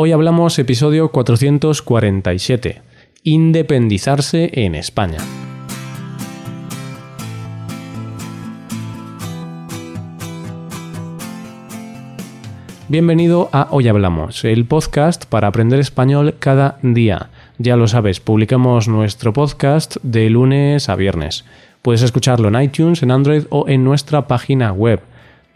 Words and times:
Hoy 0.00 0.12
hablamos 0.12 0.56
episodio 0.60 1.10
447, 1.10 2.82
Independizarse 3.24 4.48
en 4.52 4.76
España. 4.76 5.18
Bienvenido 12.86 13.48
a 13.52 13.66
Hoy 13.72 13.88
Hablamos, 13.88 14.44
el 14.44 14.66
podcast 14.66 15.24
para 15.24 15.48
aprender 15.48 15.80
español 15.80 16.36
cada 16.38 16.78
día. 16.82 17.30
Ya 17.58 17.74
lo 17.74 17.88
sabes, 17.88 18.20
publicamos 18.20 18.86
nuestro 18.86 19.32
podcast 19.32 19.96
de 20.04 20.30
lunes 20.30 20.88
a 20.88 20.94
viernes. 20.94 21.44
Puedes 21.82 22.02
escucharlo 22.02 22.46
en 22.46 22.62
iTunes, 22.62 23.02
en 23.02 23.10
Android 23.10 23.46
o 23.50 23.68
en 23.68 23.82
nuestra 23.82 24.28
página 24.28 24.70
web 24.72 25.00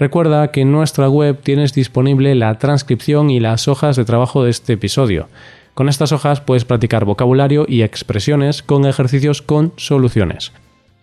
Recuerda 0.03 0.51
que 0.51 0.63
en 0.63 0.73
nuestra 0.73 1.09
web 1.09 1.39
tienes 1.45 1.75
disponible 1.75 2.35
la 2.35 2.59
transcripción 2.59 3.31
y 3.31 3.39
las 3.39 3.69
hojas 3.69 3.95
de 3.95 4.05
trabajo 4.05 4.43
de 4.43 4.51
este 4.51 4.73
episodio. 4.73 5.29
Con 5.75 5.89
estas 5.89 6.11
hojas 6.11 6.41
puedes 6.41 6.65
practicar 6.65 7.05
vocabulario 7.05 7.67
y 7.69 7.83
expresiones 7.83 8.65
con 8.65 8.85
ejercicios 8.85 9.43
con 9.43 9.73
soluciones. 9.77 10.51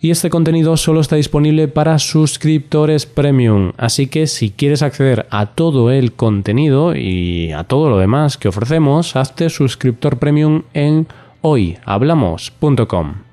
Y 0.01 0.11
este 0.11 0.29
contenido 0.29 0.75
solo 0.75 0.99
está 0.99 1.15
disponible 1.15 1.69
para 1.69 1.97
suscriptores 1.97 3.05
premium, 3.05 3.71
así 3.77 4.07
que 4.07 4.27
si 4.27 4.49
quieres 4.49 4.81
acceder 4.81 5.27
a 5.29 5.45
todo 5.45 5.91
el 5.91 6.11
contenido 6.11 6.93
y 6.93 7.53
a 7.53 7.63
todo 7.63 7.89
lo 7.89 7.99
demás 7.99 8.37
que 8.37 8.49
ofrecemos, 8.49 9.15
hazte 9.15 9.49
suscriptor 9.49 10.19
premium 10.19 10.63
en 10.73 11.07
hoyhablamos.com. 11.39 13.28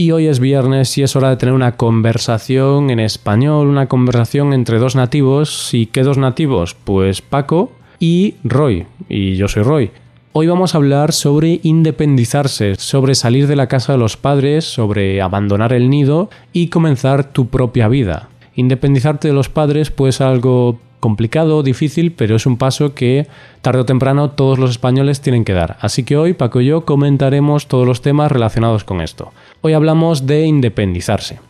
Y 0.00 0.12
hoy 0.12 0.28
es 0.28 0.40
viernes 0.40 0.96
y 0.96 1.02
es 1.02 1.14
hora 1.14 1.28
de 1.28 1.36
tener 1.36 1.54
una 1.54 1.76
conversación 1.76 2.88
en 2.88 3.00
español, 3.00 3.66
una 3.66 3.86
conversación 3.86 4.54
entre 4.54 4.78
dos 4.78 4.96
nativos. 4.96 5.74
¿Y 5.74 5.84
qué 5.84 6.02
dos 6.02 6.16
nativos? 6.16 6.74
Pues 6.74 7.20
Paco 7.20 7.72
y 7.98 8.36
Roy. 8.42 8.86
Y 9.10 9.36
yo 9.36 9.46
soy 9.46 9.62
Roy. 9.62 9.90
Hoy 10.32 10.46
vamos 10.46 10.74
a 10.74 10.78
hablar 10.78 11.12
sobre 11.12 11.60
independizarse, 11.64 12.76
sobre 12.76 13.14
salir 13.14 13.46
de 13.46 13.56
la 13.56 13.66
casa 13.66 13.92
de 13.92 13.98
los 13.98 14.16
padres, 14.16 14.64
sobre 14.64 15.20
abandonar 15.20 15.74
el 15.74 15.90
nido 15.90 16.30
y 16.54 16.68
comenzar 16.68 17.24
tu 17.24 17.48
propia 17.48 17.86
vida. 17.88 18.30
Independizarte 18.54 19.28
de 19.28 19.34
los 19.34 19.50
padres 19.50 19.90
puede 19.90 20.12
ser 20.12 20.28
algo 20.28 20.78
complicado, 21.00 21.62
difícil, 21.62 22.12
pero 22.12 22.36
es 22.36 22.46
un 22.46 22.56
paso 22.56 22.94
que 22.94 23.26
tarde 23.62 23.80
o 23.80 23.84
temprano 23.84 24.30
todos 24.30 24.58
los 24.58 24.70
españoles 24.70 25.20
tienen 25.20 25.44
que 25.44 25.52
dar. 25.52 25.76
Así 25.80 26.04
que 26.04 26.16
hoy 26.16 26.32
Paco 26.34 26.62
y 26.62 26.66
yo 26.66 26.86
comentaremos 26.86 27.66
todos 27.66 27.86
los 27.86 28.00
temas 28.00 28.32
relacionados 28.32 28.84
con 28.84 29.00
esto. 29.00 29.32
Hoy 29.62 29.72
hablamos 29.74 30.26
de 30.26 30.46
independizarse. 30.46 31.40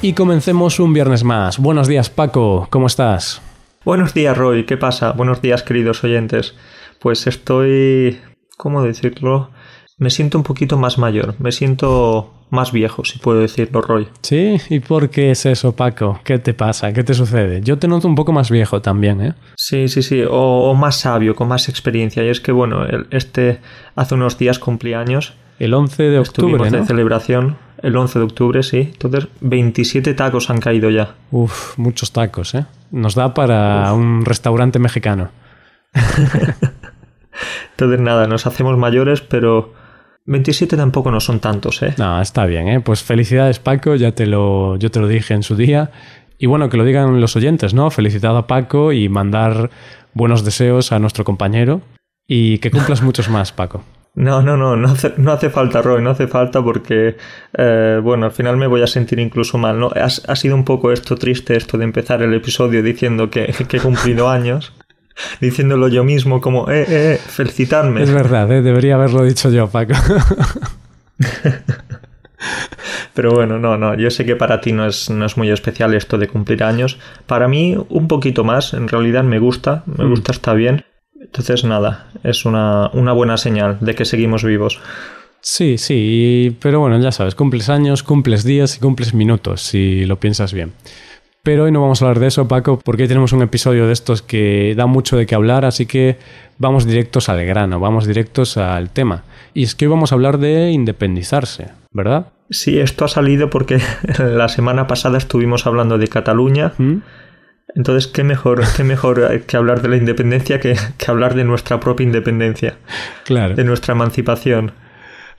Y 0.00 0.12
comencemos 0.12 0.78
un 0.78 0.92
viernes 0.92 1.24
más. 1.24 1.58
Buenos 1.58 1.88
días 1.88 2.08
Paco, 2.08 2.68
¿cómo 2.70 2.86
estás? 2.86 3.42
Buenos 3.84 4.14
días 4.14 4.36
Roy, 4.36 4.64
¿qué 4.64 4.76
pasa? 4.76 5.12
Buenos 5.12 5.42
días 5.42 5.62
queridos 5.62 6.04
oyentes. 6.04 6.54
Pues 7.00 7.26
estoy... 7.26 8.20
¿Cómo 8.56 8.82
decirlo? 8.82 9.50
me 9.98 10.10
siento 10.10 10.38
un 10.38 10.44
poquito 10.44 10.78
más 10.78 10.96
mayor, 10.96 11.34
me 11.40 11.52
siento 11.52 12.32
más 12.50 12.72
viejo, 12.72 13.04
si 13.04 13.18
puedo 13.18 13.40
decirlo, 13.40 13.80
Roy. 13.80 14.08
Sí, 14.22 14.56
¿y 14.70 14.80
por 14.80 15.10
qué 15.10 15.30
es 15.30 15.46
eso, 15.46 15.74
Paco? 15.74 16.20
¿Qué 16.24 16.38
te 16.38 16.54
pasa? 16.54 16.92
¿Qué 16.92 17.04
te 17.04 17.14
sucede? 17.14 17.60
Yo 17.62 17.78
te 17.78 17.88
noto 17.88 18.08
un 18.08 18.14
poco 18.14 18.32
más 18.32 18.50
viejo 18.50 18.80
también, 18.80 19.20
¿eh? 19.20 19.34
Sí, 19.56 19.88
sí, 19.88 20.02
sí, 20.02 20.22
o, 20.28 20.74
más 20.74 20.96
sabio, 20.96 21.34
con 21.34 21.48
más 21.48 21.68
experiencia. 21.68 22.24
Y 22.24 22.28
es 22.28 22.40
que, 22.40 22.52
bueno, 22.52 22.86
este 23.10 23.60
hace 23.96 24.14
unos 24.14 24.38
días 24.38 24.58
cumplí 24.58 24.94
años. 24.94 25.34
El 25.58 25.74
11 25.74 26.02
de 26.04 26.18
octubre, 26.18 26.70
¿no? 26.70 26.78
de 26.78 26.86
celebración, 26.86 27.56
el 27.82 27.96
11 27.96 28.18
de 28.20 28.24
octubre, 28.24 28.62
sí. 28.62 28.90
Entonces, 28.92 29.28
27 29.40 30.14
tacos 30.14 30.50
han 30.50 30.60
caído 30.60 30.88
ya. 30.90 31.16
Uf, 31.30 31.76
muchos 31.78 32.12
tacos, 32.12 32.54
¿eh? 32.54 32.66
Nos 32.90 33.14
da 33.14 33.34
para 33.34 33.92
un 33.92 34.24
restaurante 34.24 34.78
mexicano. 34.78 35.30
Entonces, 37.72 38.00
nada, 38.00 38.26
nos 38.26 38.46
hacemos 38.46 38.76
mayores, 38.76 39.20
pero 39.20 39.74
27 40.28 40.76
tampoco 40.76 41.10
no 41.10 41.20
son 41.20 41.40
tantos, 41.40 41.82
¿eh? 41.82 41.94
No, 41.96 42.20
está 42.20 42.44
bien, 42.44 42.68
¿eh? 42.68 42.80
Pues 42.80 43.02
felicidades, 43.02 43.58
Paco, 43.58 43.94
ya 43.94 44.12
te 44.12 44.26
lo, 44.26 44.76
yo 44.76 44.90
te 44.90 45.00
lo 45.00 45.08
dije 45.08 45.32
en 45.32 45.42
su 45.42 45.56
día. 45.56 45.90
Y 46.36 46.46
bueno, 46.46 46.68
que 46.68 46.76
lo 46.76 46.84
digan 46.84 47.20
los 47.20 47.34
oyentes, 47.34 47.72
¿no? 47.72 47.90
Felicitado 47.90 48.36
a 48.36 48.46
Paco 48.46 48.92
y 48.92 49.08
mandar 49.08 49.70
buenos 50.12 50.44
deseos 50.44 50.92
a 50.92 50.98
nuestro 50.98 51.24
compañero 51.24 51.80
y 52.26 52.58
que 52.58 52.70
cumplas 52.70 53.02
muchos 53.02 53.28
más, 53.28 53.52
Paco. 53.52 53.82
No, 54.14 54.42
no, 54.42 54.56
no, 54.56 54.74
no 54.74 54.88
hace, 54.88 55.12
no 55.16 55.30
hace 55.30 55.48
falta, 55.48 55.80
Roy, 55.80 56.02
no 56.02 56.10
hace 56.10 56.26
falta 56.26 56.60
porque, 56.60 57.16
eh, 57.56 58.00
bueno, 58.02 58.26
al 58.26 58.32
final 58.32 58.56
me 58.56 58.66
voy 58.66 58.82
a 58.82 58.88
sentir 58.88 59.20
incluso 59.20 59.58
mal, 59.58 59.78
¿no? 59.78 59.92
Ha, 59.94 60.06
ha, 60.06 60.34
sido 60.34 60.56
un 60.56 60.64
poco 60.64 60.90
esto 60.90 61.14
triste, 61.14 61.56
esto 61.56 61.78
de 61.78 61.84
empezar 61.84 62.20
el 62.22 62.34
episodio 62.34 62.82
diciendo 62.82 63.30
que, 63.30 63.54
que 63.68 63.76
he 63.76 63.80
cumplido 63.80 64.28
años 64.28 64.72
diciéndolo 65.40 65.88
yo 65.88 66.04
mismo 66.04 66.40
como, 66.40 66.70
eh, 66.70 66.82
eh, 66.82 66.86
eh 66.88 67.18
felicitarme. 67.18 68.02
Es 68.02 68.12
verdad, 68.12 68.50
eh, 68.52 68.62
debería 68.62 68.94
haberlo 68.94 69.24
dicho 69.24 69.50
yo, 69.50 69.68
Paco. 69.68 69.94
Pero 73.14 73.32
bueno, 73.32 73.58
no, 73.58 73.76
no, 73.76 73.96
yo 73.96 74.10
sé 74.10 74.24
que 74.24 74.36
para 74.36 74.60
ti 74.60 74.72
no 74.72 74.86
es, 74.86 75.10
no 75.10 75.26
es 75.26 75.36
muy 75.36 75.50
especial 75.50 75.92
esto 75.94 76.18
de 76.18 76.28
cumplir 76.28 76.62
años. 76.62 76.98
Para 77.26 77.48
mí, 77.48 77.76
un 77.88 78.06
poquito 78.06 78.44
más, 78.44 78.74
en 78.74 78.86
realidad 78.86 79.24
me 79.24 79.40
gusta, 79.40 79.82
me 79.86 80.04
mm. 80.04 80.10
gusta, 80.10 80.32
está 80.32 80.54
bien. 80.54 80.84
Entonces, 81.20 81.64
nada, 81.64 82.06
es 82.22 82.44
una, 82.44 82.90
una 82.92 83.12
buena 83.12 83.36
señal 83.36 83.78
de 83.80 83.96
que 83.96 84.04
seguimos 84.04 84.44
vivos. 84.44 84.80
Sí, 85.40 85.78
sí, 85.78 86.56
pero 86.60 86.80
bueno, 86.80 86.98
ya 87.00 87.10
sabes, 87.10 87.34
cumples 87.34 87.68
años, 87.68 88.02
cumples 88.02 88.44
días 88.44 88.76
y 88.76 88.80
cumples 88.80 89.14
minutos, 89.14 89.62
si 89.62 90.04
lo 90.04 90.20
piensas 90.20 90.52
bien. 90.52 90.72
Pero 91.48 91.64
hoy 91.64 91.72
no 91.72 91.80
vamos 91.80 92.02
a 92.02 92.04
hablar 92.04 92.20
de 92.20 92.26
eso, 92.26 92.46
Paco, 92.46 92.78
porque 92.84 93.04
hoy 93.04 93.08
tenemos 93.08 93.32
un 93.32 93.40
episodio 93.40 93.86
de 93.86 93.94
estos 93.94 94.20
que 94.20 94.74
da 94.76 94.84
mucho 94.84 95.16
de 95.16 95.24
qué 95.24 95.34
hablar, 95.34 95.64
así 95.64 95.86
que 95.86 96.18
vamos 96.58 96.84
directos 96.84 97.30
al 97.30 97.42
grano, 97.46 97.80
vamos 97.80 98.06
directos 98.06 98.58
al 98.58 98.90
tema. 98.90 99.24
Y 99.54 99.62
es 99.62 99.74
que 99.74 99.86
hoy 99.86 99.92
vamos 99.92 100.12
a 100.12 100.16
hablar 100.16 100.36
de 100.36 100.72
independizarse, 100.72 101.68
¿verdad? 101.90 102.26
Sí, 102.50 102.78
esto 102.78 103.06
ha 103.06 103.08
salido 103.08 103.48
porque 103.48 103.80
la 104.18 104.50
semana 104.50 104.86
pasada 104.86 105.16
estuvimos 105.16 105.66
hablando 105.66 105.96
de 105.96 106.08
Cataluña. 106.08 106.74
¿Mm? 106.76 106.96
Entonces, 107.74 108.08
¿qué 108.08 108.24
mejor, 108.24 108.60
qué 108.76 108.84
mejor 108.84 109.40
que 109.46 109.56
hablar 109.56 109.80
de 109.80 109.88
la 109.88 109.96
independencia 109.96 110.60
que, 110.60 110.76
que 110.98 111.10
hablar 111.10 111.34
de 111.34 111.44
nuestra 111.44 111.80
propia 111.80 112.04
independencia? 112.04 112.76
Claro. 113.24 113.54
De 113.54 113.64
nuestra 113.64 113.94
emancipación. 113.94 114.72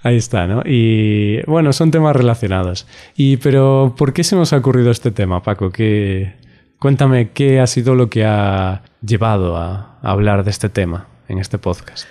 Ahí 0.01 0.15
está, 0.15 0.47
¿no? 0.47 0.61
Y 0.65 1.41
bueno, 1.45 1.73
son 1.73 1.91
temas 1.91 2.15
relacionados. 2.15 2.87
Y 3.15 3.37
pero 3.37 3.95
¿por 3.97 4.13
qué 4.13 4.23
se 4.23 4.35
nos 4.35 4.53
ha 4.53 4.57
ocurrido 4.57 4.91
este 4.91 5.11
tema, 5.11 5.43
Paco? 5.43 5.71
¿Qué... 5.71 6.37
Cuéntame 6.79 7.31
qué 7.31 7.59
ha 7.59 7.67
sido 7.67 7.93
lo 7.93 8.09
que 8.09 8.23
ha 8.23 8.83
llevado 9.01 9.57
a, 9.57 9.99
hablar 10.01 10.45
de 10.45 10.51
este 10.51 10.69
tema 10.69 11.07
en 11.27 11.39
este 11.39 11.57
podcast. 11.57 12.07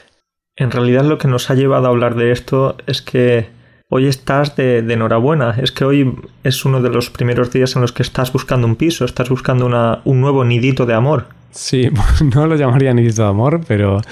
En 0.56 0.70
realidad 0.70 1.04
lo 1.04 1.16
que 1.16 1.26
nos 1.26 1.48
ha 1.50 1.54
llevado 1.54 1.86
a 1.86 1.90
hablar 1.90 2.16
de 2.16 2.32
esto 2.32 2.76
es 2.86 3.00
que 3.00 3.48
hoy 3.88 4.06
estás 4.06 4.56
de, 4.56 4.80
enhorabuena. 4.80 5.56
Es 5.62 5.72
que 5.72 5.86
hoy 5.86 6.14
es 6.44 6.66
uno 6.66 6.82
de 6.82 6.90
los 6.90 7.08
primeros 7.08 7.50
días 7.50 7.76
en 7.76 7.82
los 7.82 7.92
que 7.92 8.02
estás 8.02 8.30
buscando 8.30 8.66
un 8.66 8.76
piso, 8.76 9.06
estás 9.06 9.30
buscando 9.30 9.64
una, 9.64 10.02
un 10.04 10.20
nuevo 10.20 10.44
nidito 10.44 10.84
de 10.84 10.92
amor. 10.92 11.28
Sí, 11.50 11.88
no 12.34 12.46
lo 12.46 12.56
llamaría 12.56 12.92
nidito 12.92 13.22
de 13.22 13.28
amor, 13.28 13.62
pero 13.66 14.02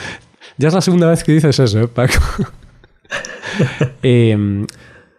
ya 0.56 0.68
es 0.68 0.74
la 0.74 0.80
segunda 0.80 1.10
vez 1.10 1.22
que 1.22 1.32
dices 1.32 1.58
eso, 1.58 1.80
¿eh, 1.80 1.88
Paco? 1.88 2.14
Em, 4.02 4.66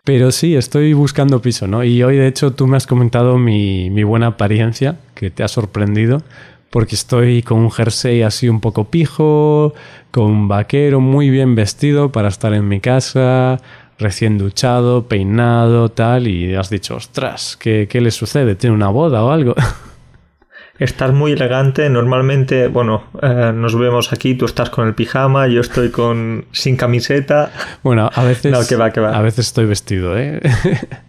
pero 0.04 0.32
sí, 0.32 0.56
estoy 0.56 0.94
buscando 0.94 1.42
piso, 1.42 1.68
¿no? 1.68 1.84
Y 1.84 2.02
hoy, 2.02 2.16
de 2.16 2.28
hecho, 2.28 2.54
tú 2.54 2.66
me 2.66 2.78
has 2.78 2.88
comentado 2.88 3.38
mi, 3.38 3.90
buena 4.04 4.28
apariencia, 4.28 4.98
que 5.16 5.30
te 5.30 5.44
ha 5.44 5.48
sorprendido, 5.48 6.22
porque 6.70 6.96
estoy 6.96 7.44
con 7.44 7.60
un 7.60 7.72
jersey 7.72 8.22
así 8.22 8.48
un 8.48 8.62
poco 8.62 8.86
pijo, 8.86 9.74
con 10.12 10.26
un 10.26 10.48
vaquero 10.48 11.02
muy 11.02 11.30
bien 11.30 11.56
vestido 11.56 12.12
para 12.12 12.30
estar 12.30 12.54
en 12.54 12.68
mi 12.68 12.80
casa, 12.80 13.60
recién 14.00 14.38
duchado, 14.38 15.08
peinado, 15.08 15.90
tal, 15.90 16.28
y 16.28 16.56
has 16.56 16.70
dicho, 16.70 16.96
ostras, 16.96 17.58
¿qué, 17.60 17.88
qué 17.90 18.00
le 18.00 18.12
sucede? 18.12 18.56
¿Tiene 18.56 18.76
una 18.76 18.90
boda 18.90 19.24
o 19.24 19.32
algo? 19.32 19.56
estás 20.80 21.14
muy 21.14 21.34
elegante. 21.34 21.90
Normalmente, 21.90 22.68
bueno, 22.68 23.04
eh, 23.22 23.52
nos 23.54 23.78
vemos 23.78 24.14
aquí, 24.14 24.36
tú 24.36 24.46
estás 24.46 24.70
con 24.70 24.88
el 24.88 24.94
pijama, 24.94 25.48
yo 25.48 25.62
estoy 25.62 25.92
con 25.92 26.46
sin 26.52 26.76
camiseta. 26.76 27.52
Bueno, 27.84 28.10
a 28.14 28.24
veces, 28.24 28.54
A 28.72 29.22
veces 29.22 29.48
estoy 29.48 29.66
vestido, 29.66 30.18
¿eh? 30.18 30.42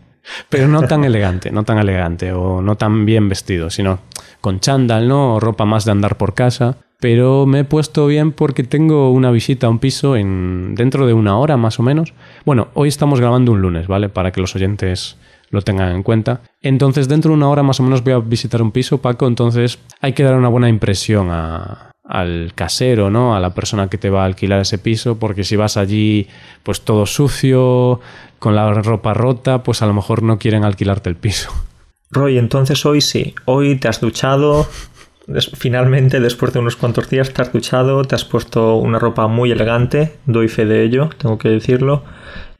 Pero 0.48 0.68
no 0.68 0.82
tan 0.82 1.04
elegante, 1.04 1.50
no 1.50 1.64
tan 1.64 1.78
elegante 1.78 2.32
o 2.32 2.60
no 2.60 2.76
tan 2.76 3.06
bien 3.06 3.28
vestido, 3.28 3.70
sino 3.70 4.00
con 4.40 4.60
chándal, 4.60 5.08
¿no? 5.08 5.34
O 5.34 5.40
ropa 5.40 5.64
más 5.64 5.84
de 5.84 5.92
andar 5.92 6.16
por 6.16 6.34
casa. 6.34 6.76
Pero 7.00 7.46
me 7.46 7.60
he 7.60 7.64
puesto 7.64 8.06
bien 8.06 8.32
porque 8.32 8.64
tengo 8.64 9.12
una 9.12 9.30
visita 9.30 9.68
a 9.68 9.70
un 9.70 9.78
piso 9.78 10.16
en 10.16 10.74
dentro 10.74 11.06
de 11.06 11.12
una 11.12 11.38
hora 11.38 11.56
más 11.56 11.78
o 11.78 11.82
menos. 11.82 12.12
Bueno, 12.44 12.68
hoy 12.74 12.88
estamos 12.88 13.20
grabando 13.20 13.52
un 13.52 13.62
lunes, 13.62 13.86
¿vale? 13.86 14.08
Para 14.08 14.32
que 14.32 14.40
los 14.40 14.56
oyentes 14.56 15.16
lo 15.50 15.62
tengan 15.62 15.94
en 15.94 16.02
cuenta. 16.02 16.40
Entonces, 16.62 17.08
dentro 17.08 17.30
de 17.30 17.36
una 17.36 17.48
hora 17.48 17.62
más 17.62 17.80
o 17.80 17.82
menos 17.82 18.02
voy 18.02 18.12
a 18.12 18.18
visitar 18.18 18.62
un 18.62 18.72
piso, 18.72 18.98
Paco, 18.98 19.26
entonces 19.26 19.78
hay 20.00 20.12
que 20.12 20.22
dar 20.22 20.34
una 20.34 20.48
buena 20.48 20.68
impresión 20.68 21.30
al 21.30 22.52
casero, 22.54 23.10
¿no? 23.10 23.34
A 23.36 23.40
la 23.40 23.54
persona 23.54 23.88
que 23.88 23.98
te 23.98 24.10
va 24.10 24.22
a 24.22 24.26
alquilar 24.26 24.60
ese 24.60 24.78
piso, 24.78 25.18
porque 25.18 25.44
si 25.44 25.56
vas 25.56 25.76
allí 25.76 26.28
pues 26.62 26.82
todo 26.82 27.06
sucio, 27.06 28.00
con 28.38 28.54
la 28.54 28.72
ropa 28.72 29.14
rota, 29.14 29.62
pues 29.62 29.82
a 29.82 29.86
lo 29.86 29.94
mejor 29.94 30.22
no 30.22 30.38
quieren 30.38 30.64
alquilarte 30.64 31.10
el 31.10 31.16
piso. 31.16 31.50
Roy, 32.10 32.38
entonces 32.38 32.86
hoy 32.86 33.00
sí, 33.00 33.34
hoy 33.44 33.76
te 33.76 33.88
has 33.88 34.00
duchado, 34.00 34.66
finalmente 35.54 36.20
después 36.20 36.52
de 36.52 36.58
unos 36.60 36.76
cuantos 36.76 37.10
días 37.10 37.32
te 37.32 37.42
has 37.42 37.52
duchado, 37.52 38.04
te 38.04 38.14
has 38.14 38.24
puesto 38.24 38.76
una 38.76 38.98
ropa 38.98 39.26
muy 39.28 39.50
elegante, 39.50 40.14
doy 40.26 40.48
fe 40.48 40.64
de 40.64 40.82
ello, 40.82 41.10
tengo 41.18 41.38
que 41.38 41.48
decirlo. 41.48 42.02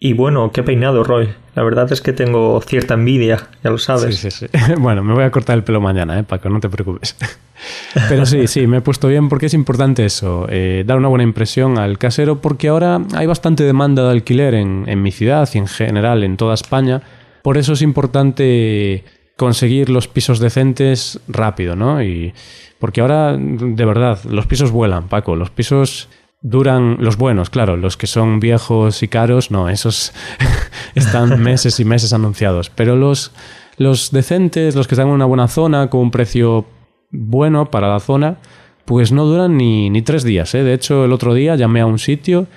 Y 0.01 0.13
bueno, 0.13 0.53
qué 0.53 0.63
peinado, 0.63 1.03
Roy. 1.03 1.29
La 1.57 1.65
verdad 1.65 1.91
es 1.91 2.01
que 2.01 2.13
tengo 2.13 2.61
cierta 2.61 2.95
envidia, 2.95 3.49
ya 3.65 3.71
lo 3.71 3.79
sabes. 3.79 4.17
Sí, 4.17 4.31
sí, 4.31 4.47
sí. 4.47 4.59
Bueno, 4.79 5.03
me 5.03 5.13
voy 5.13 5.25
a 5.25 5.31
cortar 5.33 5.57
el 5.57 5.65
pelo 5.65 5.81
mañana, 5.81 6.17
¿eh? 6.21 6.23
Paco, 6.23 6.49
no 6.51 6.61
te 6.61 6.69
preocupes. 6.69 7.17
Pero 8.09 8.25
sí, 8.25 8.47
sí, 8.47 8.69
me 8.69 8.77
he 8.77 8.81
puesto 8.81 9.09
bien 9.09 9.29
porque 9.29 9.47
es 9.47 9.55
importante 9.55 10.05
eso, 10.05 10.47
eh, 10.49 10.85
dar 10.87 10.99
una 10.99 11.09
buena 11.09 11.25
impresión 11.25 11.79
al 11.79 11.99
casero, 11.99 12.41
porque 12.41 12.69
ahora 12.69 13.01
hay 13.15 13.27
bastante 13.27 13.65
demanda 13.65 14.05
de 14.05 14.11
alquiler 14.13 14.55
en, 14.55 14.85
en 14.87 15.03
mi 15.03 15.11
ciudad 15.11 15.49
y 15.53 15.59
en 15.59 15.67
general 15.67 16.23
en 16.23 16.37
toda 16.37 16.55
España. 16.55 17.03
Por 17.43 17.59
eso 17.59 17.73
es 17.73 17.83
importante 17.83 19.05
conseguir 19.39 19.89
los 19.89 20.09
pisos 20.09 20.41
decentes 20.41 21.21
rápido, 21.29 21.77
¿no? 21.77 22.03
Y 22.03 22.35
porque 22.81 23.01
ahora, 23.01 23.37
de 23.39 23.85
verdad, 23.85 24.19
los 24.25 24.47
pisos 24.47 24.73
vuelan, 24.73 25.09
Paco. 25.09 25.37
Los 25.37 25.51
pisos 25.51 26.09
duran 26.43 26.97
los 26.99 27.17
buenos, 27.17 27.49
claro, 27.49 27.77
los 27.77 27.97
que 27.97 28.09
son 28.09 28.41
viejos 28.41 29.03
y 29.03 29.09
caros, 29.09 29.53
no, 29.53 29.69
esos 29.69 30.13
están 30.97 31.41
meses 31.43 31.79
y 31.79 31.85
meses 31.85 32.13
anunciados, 32.13 32.69
pero 32.71 32.97
los, 32.97 33.33
los 33.77 34.11
decentes, 34.11 34.75
los 34.75 34.89
que 34.89 34.97
están 34.97 35.07
en 35.07 35.15
una 35.15 35.25
buena 35.25 35.47
zona, 35.47 35.89
con 35.89 36.01
un 36.01 36.11
precio 36.11 36.67
bueno 37.13 37.71
para 37.71 37.89
la 37.89 38.01
zona, 38.01 38.39
pues 38.85 39.13
no 39.13 39.25
duran 39.25 39.57
ni, 39.57 39.89
ni 39.89 40.03
tres 40.03 40.25
días. 40.25 40.53
¿eh? 40.57 40.65
De 40.65 40.75
hecho, 40.75 41.05
el 41.05 41.13
otro 41.13 41.33
día 41.33 41.55
llamé 41.55 41.81
a 41.81 41.87
un 41.87 42.01
sitio, 42.01 42.49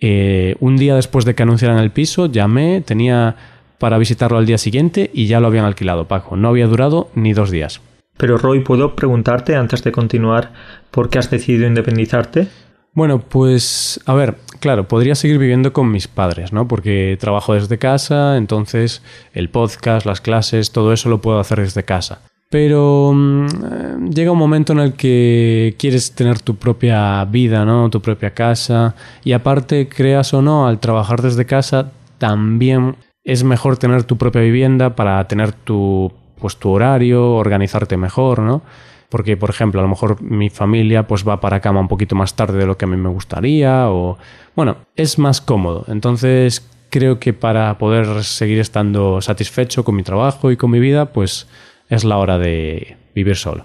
eh, 0.00 0.56
un 0.58 0.76
día 0.76 0.96
después 0.96 1.24
de 1.24 1.36
que 1.36 1.44
anunciaran 1.44 1.78
el 1.78 1.92
piso, 1.92 2.26
llamé, 2.26 2.80
tenía 2.80 3.36
para 3.84 3.98
visitarlo 3.98 4.38
al 4.38 4.46
día 4.46 4.56
siguiente 4.56 5.10
y 5.12 5.26
ya 5.26 5.40
lo 5.40 5.46
habían 5.46 5.66
alquilado, 5.66 6.08
Paco. 6.08 6.38
No 6.38 6.48
había 6.48 6.66
durado 6.66 7.10
ni 7.14 7.34
dos 7.34 7.50
días. 7.50 7.82
Pero 8.16 8.38
Roy, 8.38 8.60
¿puedo 8.60 8.96
preguntarte 8.96 9.56
antes 9.56 9.84
de 9.84 9.92
continuar 9.92 10.54
por 10.90 11.10
qué 11.10 11.18
has 11.18 11.30
decidido 11.30 11.66
independizarte? 11.66 12.48
Bueno, 12.94 13.18
pues 13.20 14.00
a 14.06 14.14
ver, 14.14 14.36
claro, 14.58 14.88
podría 14.88 15.14
seguir 15.14 15.36
viviendo 15.36 15.74
con 15.74 15.90
mis 15.92 16.08
padres, 16.08 16.50
¿no? 16.50 16.66
Porque 16.66 17.18
trabajo 17.20 17.52
desde 17.52 17.76
casa, 17.76 18.38
entonces 18.38 19.02
el 19.34 19.50
podcast, 19.50 20.06
las 20.06 20.22
clases, 20.22 20.72
todo 20.72 20.94
eso 20.94 21.10
lo 21.10 21.20
puedo 21.20 21.38
hacer 21.38 21.60
desde 21.60 21.82
casa. 21.82 22.22
Pero 22.48 23.12
mm, 23.14 23.46
eh, 23.46 24.10
llega 24.14 24.32
un 24.32 24.38
momento 24.38 24.72
en 24.72 24.78
el 24.78 24.94
que 24.94 25.74
quieres 25.78 26.14
tener 26.14 26.40
tu 26.40 26.56
propia 26.56 27.22
vida, 27.26 27.66
¿no? 27.66 27.90
Tu 27.90 28.00
propia 28.00 28.30
casa. 28.30 28.94
Y 29.24 29.32
aparte, 29.32 29.90
creas 29.90 30.32
o 30.32 30.40
no, 30.40 30.66
al 30.66 30.80
trabajar 30.80 31.20
desde 31.20 31.44
casa, 31.44 31.92
también 32.16 32.96
es 33.24 33.44
mejor 33.44 33.76
tener 33.76 34.04
tu 34.04 34.16
propia 34.16 34.42
vivienda 34.42 34.94
para 34.94 35.26
tener 35.26 35.52
tu, 35.52 36.12
pues, 36.38 36.56
tu 36.56 36.70
horario, 36.70 37.32
organizarte 37.34 37.96
mejor, 37.96 38.40
¿no? 38.40 38.62
porque 39.14 39.36
por 39.36 39.48
ejemplo 39.48 39.78
a 39.78 39.84
lo 39.84 39.88
mejor 39.88 40.20
mi 40.22 40.50
familia 40.50 41.06
pues 41.06 41.26
va 41.26 41.40
para 41.40 41.60
cama 41.60 41.78
un 41.78 41.86
poquito 41.86 42.16
más 42.16 42.34
tarde 42.34 42.58
de 42.58 42.66
lo 42.66 42.76
que 42.76 42.84
a 42.84 42.88
mí 42.88 42.96
me 42.96 43.08
gustaría 43.08 43.88
o 43.88 44.18
bueno, 44.56 44.78
es 44.96 45.20
más 45.20 45.40
cómodo. 45.40 45.84
Entonces 45.86 46.68
creo 46.90 47.20
que 47.20 47.32
para 47.32 47.78
poder 47.78 48.24
seguir 48.24 48.58
estando 48.58 49.20
satisfecho 49.20 49.84
con 49.84 49.94
mi 49.94 50.02
trabajo 50.02 50.50
y 50.50 50.56
con 50.56 50.72
mi 50.72 50.80
vida, 50.80 51.12
pues 51.12 51.46
es 51.88 52.02
la 52.02 52.18
hora 52.18 52.38
de 52.38 52.96
vivir 53.14 53.36
solo. 53.36 53.64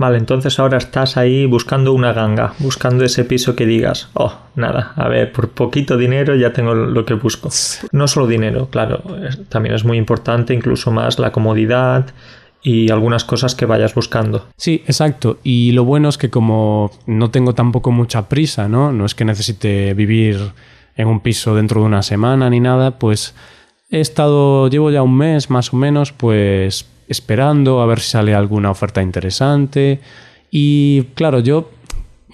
Vale, 0.00 0.16
entonces 0.16 0.58
ahora 0.58 0.78
estás 0.78 1.18
ahí 1.18 1.44
buscando 1.44 1.92
una 1.92 2.14
ganga, 2.14 2.54
buscando 2.58 3.04
ese 3.04 3.26
piso 3.26 3.54
que 3.54 3.66
digas, 3.66 4.08
oh, 4.14 4.32
nada, 4.54 4.94
a 4.96 5.08
ver, 5.08 5.30
por 5.30 5.50
poquito 5.50 5.98
dinero 5.98 6.34
ya 6.36 6.54
tengo 6.54 6.74
lo 6.74 7.04
que 7.04 7.12
busco. 7.12 7.50
No 7.92 8.08
solo 8.08 8.26
dinero, 8.26 8.70
claro, 8.70 9.02
también 9.50 9.74
es 9.74 9.84
muy 9.84 9.98
importante, 9.98 10.54
incluso 10.54 10.90
más 10.90 11.18
la 11.18 11.32
comodidad, 11.32 12.06
y 12.62 12.90
algunas 12.90 13.24
cosas 13.24 13.54
que 13.54 13.66
vayas 13.66 13.94
buscando. 13.94 14.46
Sí, 14.56 14.82
exacto. 14.86 15.36
Y 15.42 15.72
lo 15.72 15.84
bueno 15.84 16.08
es 16.08 16.16
que 16.16 16.30
como 16.30 16.92
no 17.04 17.30
tengo 17.30 17.54
tampoco 17.54 17.90
mucha 17.90 18.26
prisa, 18.26 18.68
¿no? 18.70 18.92
No 18.92 19.04
es 19.04 19.14
que 19.14 19.26
necesite 19.26 19.92
vivir 19.92 20.38
en 20.96 21.08
un 21.08 21.20
piso 21.20 21.54
dentro 21.54 21.82
de 21.82 21.86
una 21.88 22.02
semana 22.02 22.48
ni 22.48 22.60
nada, 22.60 22.98
pues 22.98 23.34
he 23.90 24.00
estado, 24.00 24.68
llevo 24.68 24.90
ya 24.90 25.02
un 25.02 25.18
mes 25.18 25.50
más 25.50 25.74
o 25.74 25.76
menos, 25.76 26.12
pues 26.12 26.86
esperando 27.10 27.82
a 27.82 27.86
ver 27.86 28.00
si 28.00 28.10
sale 28.10 28.34
alguna 28.34 28.70
oferta 28.70 29.02
interesante. 29.02 30.00
Y 30.50 31.02
claro, 31.14 31.40
yo 31.40 31.70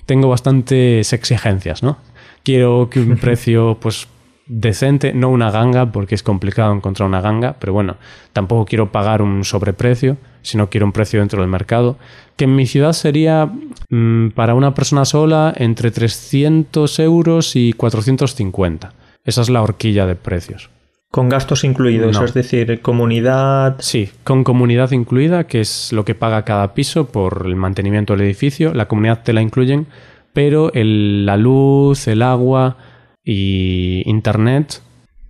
tengo 0.05 0.29
bastantes 0.29 1.13
exigencias, 1.13 1.83
¿no? 1.83 1.99
Quiero 2.45 2.89
que 2.91 3.01
un 3.01 3.17
precio, 3.21 3.79
pues 3.81 4.07
decente, 4.47 5.13
no 5.13 5.31
una 5.31 5.51
ganga, 5.51 5.91
porque 5.91 6.15
es 6.15 6.23
complicado 6.23 6.73
encontrar 6.73 7.09
una 7.09 7.21
ganga, 7.21 7.57
pero 7.59 7.73
bueno, 7.73 7.97
tampoco 8.33 8.65
quiero 8.65 8.93
pagar 8.93 9.23
un 9.23 9.45
sobreprecio, 9.45 10.19
sino 10.43 10.71
quiero 10.71 10.87
un 10.87 10.93
precio 10.93 11.19
dentro 11.19 11.41
del 11.41 11.51
mercado, 11.51 11.97
que 12.37 12.45
en 12.45 12.55
mi 12.55 12.67
ciudad 12.67 12.93
sería 12.93 13.51
mm, 13.91 14.29
para 14.31 14.55
una 14.55 14.75
persona 14.75 15.05
sola 15.05 15.53
entre 15.57 15.91
300 15.91 16.99
euros 17.01 17.57
y 17.57 17.73
450. 17.73 18.93
Esa 19.25 19.41
es 19.41 19.49
la 19.49 19.63
horquilla 19.63 20.07
de 20.07 20.15
precios. 20.15 20.71
Con 21.17 21.31
gastos 21.31 21.65
incluidos, 21.65 22.21
es 22.21 22.35
decir, 22.35 22.83
comunidad. 22.83 23.77
Sí, 23.79 24.11
con 24.23 24.45
comunidad 24.45 24.91
incluida, 24.91 25.47
que 25.47 25.63
es 25.63 25.91
lo 25.95 26.05
que 26.05 26.15
paga 26.15 26.45
cada 26.45 26.75
piso 26.75 27.07
por 27.07 27.45
el 27.47 27.57
mantenimiento 27.57 28.13
del 28.13 28.27
edificio. 28.27 28.75
La 28.75 28.87
comunidad 28.87 29.23
te 29.23 29.33
la 29.33 29.41
incluyen, 29.41 29.87
pero 30.35 30.71
la 30.75 31.39
luz, 31.39 32.07
el 32.07 32.21
agua, 32.21 32.77
y 33.25 34.03
internet 34.05 34.83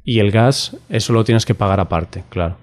y 0.03 0.19
el 0.19 0.33
gas, 0.33 0.77
eso 0.89 1.13
lo 1.13 1.23
tienes 1.23 1.47
que 1.47 1.55
pagar 1.55 1.79
aparte, 1.79 2.25
claro. 2.31 2.57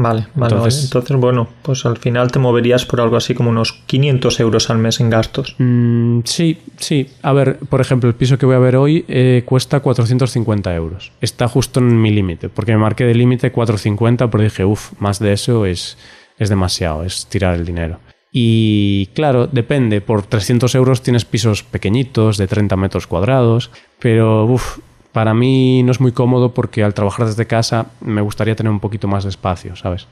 Vale, 0.00 0.28
vale, 0.36 0.54
entonces, 0.54 0.84
entonces 0.84 1.16
bueno, 1.16 1.48
pues 1.62 1.84
al 1.84 1.96
final 1.96 2.30
te 2.30 2.38
moverías 2.38 2.86
por 2.86 3.00
algo 3.00 3.16
así 3.16 3.34
como 3.34 3.50
unos 3.50 3.72
500 3.72 4.38
euros 4.38 4.70
al 4.70 4.78
mes 4.78 5.00
en 5.00 5.10
gastos. 5.10 5.56
Mm, 5.58 6.20
sí, 6.24 6.56
sí. 6.76 7.08
A 7.20 7.32
ver, 7.32 7.58
por 7.68 7.80
ejemplo, 7.80 8.08
el 8.08 8.14
piso 8.14 8.38
que 8.38 8.46
voy 8.46 8.54
a 8.54 8.60
ver 8.60 8.76
hoy 8.76 9.04
eh, 9.08 9.42
cuesta 9.44 9.80
450 9.80 10.72
euros. 10.72 11.10
Está 11.20 11.48
justo 11.48 11.80
en 11.80 12.00
mi 12.00 12.12
límite, 12.12 12.48
porque 12.48 12.70
me 12.70 12.78
marqué 12.78 13.06
de 13.06 13.14
límite 13.16 13.50
450, 13.50 14.30
pero 14.30 14.44
dije, 14.44 14.64
uff, 14.64 14.92
más 15.00 15.18
de 15.18 15.32
eso 15.32 15.66
es, 15.66 15.98
es 16.38 16.48
demasiado, 16.48 17.02
es 17.02 17.26
tirar 17.26 17.56
el 17.56 17.66
dinero. 17.66 17.98
Y 18.30 19.06
claro, 19.14 19.48
depende, 19.48 20.00
por 20.00 20.22
300 20.22 20.76
euros 20.76 21.02
tienes 21.02 21.24
pisos 21.24 21.64
pequeñitos 21.64 22.36
de 22.36 22.46
30 22.46 22.76
metros 22.76 23.08
cuadrados, 23.08 23.72
pero 23.98 24.44
uf, 24.44 24.78
para 25.18 25.34
mí 25.34 25.82
no 25.82 25.90
es 25.90 26.00
muy 26.00 26.12
cómodo 26.12 26.54
porque 26.54 26.84
al 26.84 26.94
trabajar 26.94 27.26
desde 27.26 27.44
casa 27.44 27.86
me 28.00 28.20
gustaría 28.20 28.54
tener 28.54 28.70
un 28.70 28.78
poquito 28.78 29.08
más 29.08 29.24
de 29.24 29.30
espacio, 29.30 29.74
¿sabes? 29.74 30.06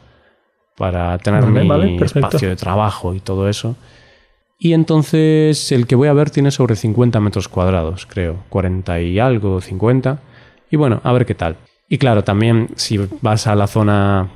Para 0.77 1.17
tener 1.19 1.47
mi 1.47 1.97
espacio 2.03 2.49
de 2.49 2.57
trabajo 2.57 3.15
y 3.15 3.21
todo 3.21 3.49
eso. 3.49 3.77
Y 4.59 4.73
entonces 4.73 5.71
el 5.71 5.87
que 5.87 5.95
voy 5.95 6.09
a 6.09 6.13
ver 6.13 6.31
tiene 6.31 6.51
sobre 6.51 6.75
50 6.75 7.21
metros 7.21 7.47
cuadrados, 7.47 8.05
creo, 8.05 8.39
40 8.49 9.01
y 9.03 9.21
algo, 9.21 9.61
50. 9.61 10.19
Y 10.73 10.77
bueno, 10.77 11.01
a 11.05 11.13
ver 11.13 11.25
qué 11.25 11.37
tal. 11.37 11.57
Y 11.89 11.99
claro, 11.99 12.25
también 12.25 12.71
si 12.75 12.99
vas 13.23 13.47
a 13.47 13.55
la 13.55 13.69
zona, 13.69 14.29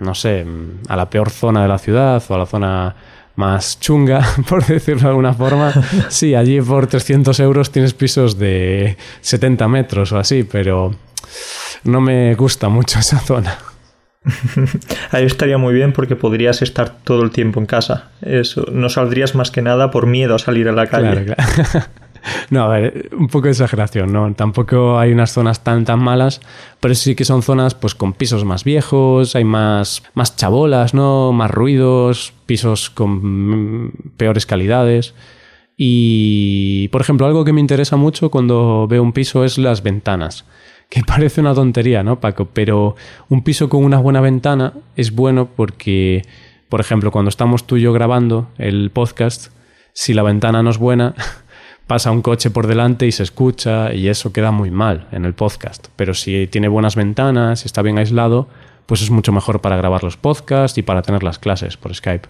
no 0.00 0.14
sé, 0.14 0.46
a 0.88 0.96
la 0.96 1.10
peor 1.10 1.28
zona 1.28 1.60
de 1.60 1.68
la 1.68 1.76
ciudad 1.76 2.22
o 2.26 2.34
a 2.34 2.38
la 2.38 2.46
zona 2.46 2.96
más 3.36 3.80
chunga, 3.80 4.26
por 4.48 4.64
decirlo 4.64 5.02
de 5.02 5.08
alguna 5.08 5.34
forma. 5.34 5.72
Sí, 6.08 6.34
allí 6.34 6.60
por 6.60 6.86
300 6.86 7.38
euros 7.40 7.70
tienes 7.70 7.94
pisos 7.94 8.38
de 8.38 8.96
70 9.20 9.68
metros 9.68 10.12
o 10.12 10.18
así, 10.18 10.44
pero 10.44 10.94
no 11.84 12.00
me 12.00 12.34
gusta 12.34 12.68
mucho 12.68 12.98
esa 13.00 13.18
zona. 13.18 13.58
Ahí 15.10 15.24
estaría 15.24 15.58
muy 15.58 15.74
bien 15.74 15.92
porque 15.92 16.16
podrías 16.16 16.62
estar 16.62 16.96
todo 17.04 17.22
el 17.22 17.30
tiempo 17.30 17.60
en 17.60 17.66
casa. 17.66 18.10
Eso, 18.22 18.66
no 18.72 18.88
saldrías 18.88 19.34
más 19.34 19.50
que 19.50 19.60
nada 19.62 19.90
por 19.90 20.06
miedo 20.06 20.34
a 20.34 20.38
salir 20.38 20.68
a 20.68 20.72
la 20.72 20.86
calle. 20.86 21.26
Claro, 21.26 21.86
No, 22.50 22.64
a 22.64 22.68
ver, 22.68 23.10
un 23.16 23.28
poco 23.28 23.44
de 23.46 23.52
exageración, 23.52 24.12
¿no? 24.12 24.32
Tampoco 24.34 24.98
hay 24.98 25.12
unas 25.12 25.32
zonas 25.32 25.62
tan 25.62 25.84
tan 25.84 26.00
malas, 26.02 26.40
pero 26.80 26.94
sí 26.94 27.14
que 27.14 27.24
son 27.24 27.42
zonas 27.42 27.74
pues 27.74 27.94
con 27.94 28.12
pisos 28.12 28.44
más 28.44 28.64
viejos, 28.64 29.36
hay 29.36 29.44
más, 29.44 30.02
más 30.14 30.36
chabolas, 30.36 30.94
¿no? 30.94 31.32
Más 31.32 31.50
ruidos, 31.50 32.32
pisos 32.46 32.90
con 32.90 33.92
peores 34.16 34.46
calidades. 34.46 35.14
Y, 35.76 36.88
por 36.88 37.00
ejemplo, 37.00 37.26
algo 37.26 37.44
que 37.44 37.52
me 37.52 37.60
interesa 37.60 37.96
mucho 37.96 38.30
cuando 38.30 38.86
veo 38.88 39.02
un 39.02 39.12
piso 39.12 39.44
es 39.44 39.58
las 39.58 39.82
ventanas. 39.82 40.44
Que 40.88 41.02
parece 41.06 41.40
una 41.40 41.54
tontería, 41.54 42.02
¿no, 42.02 42.20
Paco? 42.20 42.48
Pero 42.52 42.96
un 43.28 43.42
piso 43.42 43.68
con 43.68 43.84
una 43.84 43.98
buena 43.98 44.20
ventana 44.20 44.72
es 44.96 45.12
bueno 45.12 45.48
porque, 45.54 46.22
por 46.68 46.80
ejemplo, 46.80 47.10
cuando 47.10 47.28
estamos 47.28 47.66
tú 47.66 47.76
y 47.76 47.82
yo 47.82 47.92
grabando 47.92 48.48
el 48.58 48.90
podcast, 48.90 49.52
si 49.92 50.14
la 50.14 50.22
ventana 50.22 50.62
no 50.62 50.70
es 50.70 50.78
buena, 50.78 51.14
pasa 51.86 52.10
un 52.10 52.22
coche 52.22 52.50
por 52.50 52.66
delante 52.66 53.06
y 53.06 53.12
se 53.12 53.22
escucha 53.22 53.92
y 53.92 54.08
eso 54.08 54.32
queda 54.32 54.50
muy 54.50 54.70
mal 54.70 55.06
en 55.12 55.24
el 55.24 55.34
podcast. 55.34 55.88
Pero 55.96 56.14
si 56.14 56.46
tiene 56.46 56.68
buenas 56.68 56.96
ventanas 56.96 57.64
y 57.64 57.66
está 57.66 57.82
bien 57.82 57.98
aislado, 57.98 58.48
pues 58.86 59.02
es 59.02 59.10
mucho 59.10 59.32
mejor 59.32 59.60
para 59.60 59.76
grabar 59.76 60.04
los 60.04 60.16
podcasts 60.16 60.78
y 60.78 60.82
para 60.82 61.02
tener 61.02 61.22
las 61.22 61.38
clases 61.38 61.76
por 61.76 61.94
Skype. 61.94 62.28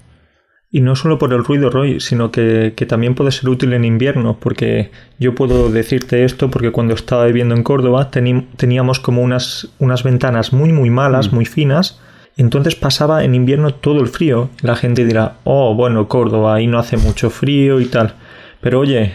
Y 0.70 0.80
no 0.80 0.96
solo 0.96 1.18
por 1.18 1.32
el 1.32 1.44
ruido, 1.44 1.70
Roy, 1.70 2.00
sino 2.00 2.32
que, 2.32 2.74
también 2.88 3.14
puede 3.14 3.30
ser 3.30 3.48
útil 3.48 3.74
en 3.74 3.84
invierno, 3.84 4.38
porque 4.40 4.90
yo 5.20 5.36
puedo 5.36 5.70
decirte 5.70 6.24
esto 6.24 6.50
porque 6.50 6.72
cuando 6.72 6.94
estaba 6.94 7.26
viviendo 7.26 7.54
en 7.54 7.62
Córdoba 7.62 8.10
teníamos 8.10 8.98
como 8.98 9.22
unas, 9.22 9.68
unas 9.78 10.02
ventanas 10.02 10.52
muy, 10.52 10.72
muy 10.72 10.90
malas, 10.90 11.30
mm. 11.30 11.34
muy 11.34 11.44
finas, 11.44 12.00
entonces 12.36 12.74
pasaba 12.74 13.22
en 13.22 13.36
invierno 13.36 13.72
todo 13.72 14.00
el 14.00 14.08
frío. 14.08 14.50
La 14.62 14.74
gente 14.74 15.04
dirá, 15.04 15.36
oh, 15.44 15.76
bueno, 15.76 16.08
Córdoba, 16.08 16.56
ahí 16.56 16.66
no 16.66 16.80
hace 16.80 16.96
mucho 16.96 17.30
frío 17.30 17.80
y 17.80 17.86
tal. 17.86 18.14
Pero 18.60 18.80
oye, 18.80 19.14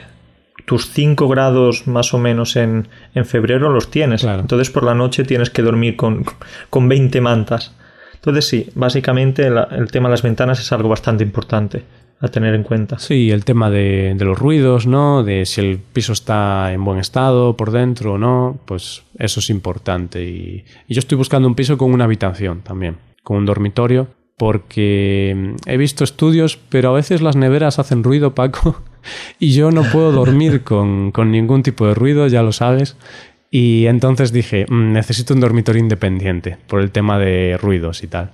tus 0.70 0.92
5 0.92 1.28
grados 1.28 1.88
más 1.88 2.14
o 2.14 2.20
menos 2.20 2.56
en, 2.56 2.88
en 3.16 3.26
febrero 3.26 3.72
los 3.72 3.90
tienes. 3.90 4.24
Entonces 4.24 4.70
por 4.70 4.84
la 4.84 4.94
noche 4.94 5.24
tienes 5.24 5.50
que 5.50 5.64
dormir 5.64 5.96
con, 5.96 6.24
con 6.70 6.88
20 6.88 7.22
mantas. 7.22 7.74
Entonces 8.14 8.46
sí, 8.48 8.70
básicamente 8.76 9.48
el 9.48 9.90
tema 9.92 10.10
de 10.10 10.12
las 10.12 10.22
ventanas 10.22 10.60
es 10.60 10.72
algo 10.72 10.88
bastante 10.88 11.24
importante 11.24 11.86
a 12.22 12.28
tener 12.28 12.54
en 12.54 12.62
cuenta. 12.62 13.00
Sí, 13.00 13.32
el 13.32 13.46
tema 13.46 13.72
de, 13.72 14.16
los 14.20 14.38
ruidos, 14.38 14.86
¿no? 14.86 15.24
De 15.24 15.48
si 15.48 15.60
el 15.60 15.80
piso 15.80 16.14
está 16.14 16.72
en 16.72 16.86
buen 16.86 17.00
estado 17.00 17.58
por 17.58 17.72
dentro 17.72 18.14
o 18.14 18.18
no, 18.20 18.60
pues 18.66 19.02
eso 19.18 19.40
es 19.40 19.50
importante. 19.50 20.24
Y, 20.24 20.66
yo 20.88 21.00
estoy 21.00 21.18
buscando 21.18 21.48
un 21.48 21.56
piso 21.56 21.80
con 21.80 21.92
una 21.92 22.04
habitación 22.04 22.62
también, 22.62 22.98
con 23.24 23.38
un 23.38 23.48
dormitorio, 23.48 24.10
porque 24.38 25.56
he 25.66 25.78
visto 25.78 26.04
estudios, 26.04 26.60
pero 26.70 26.90
a 26.90 26.94
veces 26.94 27.24
las 27.24 27.36
neveras 27.36 27.80
hacen 27.80 28.04
ruido, 28.04 28.36
Paco, 28.36 28.84
y 29.40 29.54
yo 29.54 29.72
no 29.72 29.84
puedo 29.84 30.12
dormir 30.12 30.64
con, 30.64 31.12
con 31.12 31.32
ningún 31.32 31.64
tipo 31.64 31.88
de 31.88 31.94
ruido, 31.94 32.28
ya 32.28 32.44
lo 32.44 32.52
sabes. 32.52 32.98
Y 33.52 33.88
entonces 33.88 34.32
dije, 34.32 34.66
mm, 34.70 34.94
necesito 34.94 35.34
un 35.34 35.40
dormitorio 35.40 35.82
independiente 35.82 36.58
por 36.68 36.82
el 36.82 36.92
tema 36.92 37.18
de 37.18 37.58
ruidos 37.58 38.04
y 38.04 38.08
tal. 38.08 38.32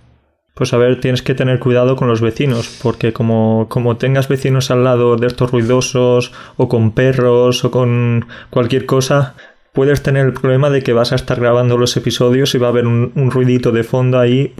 Pues 0.56 0.74
a 0.74 0.78
ver, 0.78 1.02
tienes 1.02 1.22
que 1.22 1.36
tener 1.36 1.60
cuidado 1.60 1.98
con 1.98 2.08
los 2.08 2.22
vecinos, 2.22 2.80
porque 2.82 3.12
como, 3.12 3.68
como 3.70 3.98
tengas 3.98 4.30
vecinos 4.30 4.72
al 4.72 4.86
lado 4.86 5.18
de 5.18 5.28
estos 5.28 5.52
ruidosos, 5.52 6.32
o 6.56 6.70
con 6.70 6.92
perros, 6.92 7.66
o 7.66 7.72
con 7.72 8.26
cualquier 8.52 8.86
cosa, 8.86 9.36
puedes 9.74 10.02
tener 10.02 10.26
el 10.26 10.34
problema 10.34 10.70
de 10.70 10.82
que 10.82 10.94
vas 10.94 11.12
a 11.12 11.16
estar 11.16 11.42
grabando 11.42 11.78
los 11.78 11.96
episodios 11.98 12.56
y 12.56 12.58
va 12.58 12.68
a 12.68 12.70
haber 12.70 12.88
un, 12.88 13.32
ruidito 13.32 13.74
de 13.74 13.84
fondo 13.84 14.18
ahí. 14.18 14.54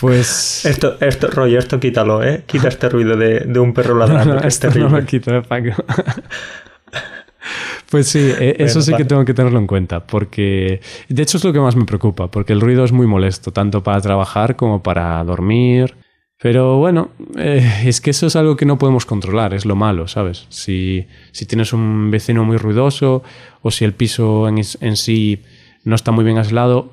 Pues. 0.00 0.64
Esto, 0.66 0.96
esto, 1.00 1.28
Roy, 1.28 1.56
esto 1.56 1.80
quítalo, 1.80 2.22
¿eh? 2.22 2.42
Quita 2.46 2.68
este 2.68 2.88
ruido 2.88 3.16
de, 3.16 3.40
de 3.40 3.58
un 3.58 3.72
perro 3.72 3.96
ladrando. 3.96 4.34
No, 4.34 4.40
esto 4.40 4.70
no 4.70 4.88
lo 4.88 5.04
quito, 5.04 5.34
eh, 5.34 5.42
Paco. 5.42 5.70
Pues 7.90 8.08
sí, 8.08 8.18
e, 8.18 8.56
eso 8.58 8.82
sí 8.82 8.92
que 8.94 9.04
tengo 9.04 9.24
que 9.24 9.34
tenerlo 9.34 9.58
en 9.58 9.66
cuenta, 9.66 10.04
porque 10.06 10.80
de 11.08 11.22
hecho 11.22 11.36
es 11.36 11.44
lo 11.44 11.52
que 11.52 11.60
más 11.60 11.76
me 11.76 11.84
preocupa, 11.84 12.28
porque 12.28 12.52
el 12.52 12.60
ruido 12.60 12.84
es 12.84 12.92
muy 12.92 13.06
molesto, 13.06 13.52
tanto 13.52 13.82
para 13.82 14.00
trabajar 14.00 14.56
como 14.56 14.82
para 14.82 15.22
dormir. 15.24 15.94
Pero 16.38 16.76
bueno, 16.78 17.10
eh, 17.38 17.84
es 17.86 18.00
que 18.00 18.10
eso 18.10 18.26
es 18.26 18.36
algo 18.36 18.56
que 18.56 18.66
no 18.66 18.76
podemos 18.76 19.06
controlar, 19.06 19.54
es 19.54 19.64
lo 19.64 19.74
malo, 19.74 20.06
¿sabes? 20.06 20.46
Si, 20.50 21.06
si 21.32 21.46
tienes 21.46 21.72
un 21.72 22.10
vecino 22.10 22.44
muy 22.44 22.58
ruidoso 22.58 23.22
o 23.62 23.70
si 23.70 23.84
el 23.84 23.94
piso 23.94 24.46
en, 24.48 24.58
en 24.58 24.96
sí 24.96 25.42
no 25.84 25.94
está 25.94 26.10
muy 26.10 26.24
bien 26.24 26.36
aislado, 26.36 26.92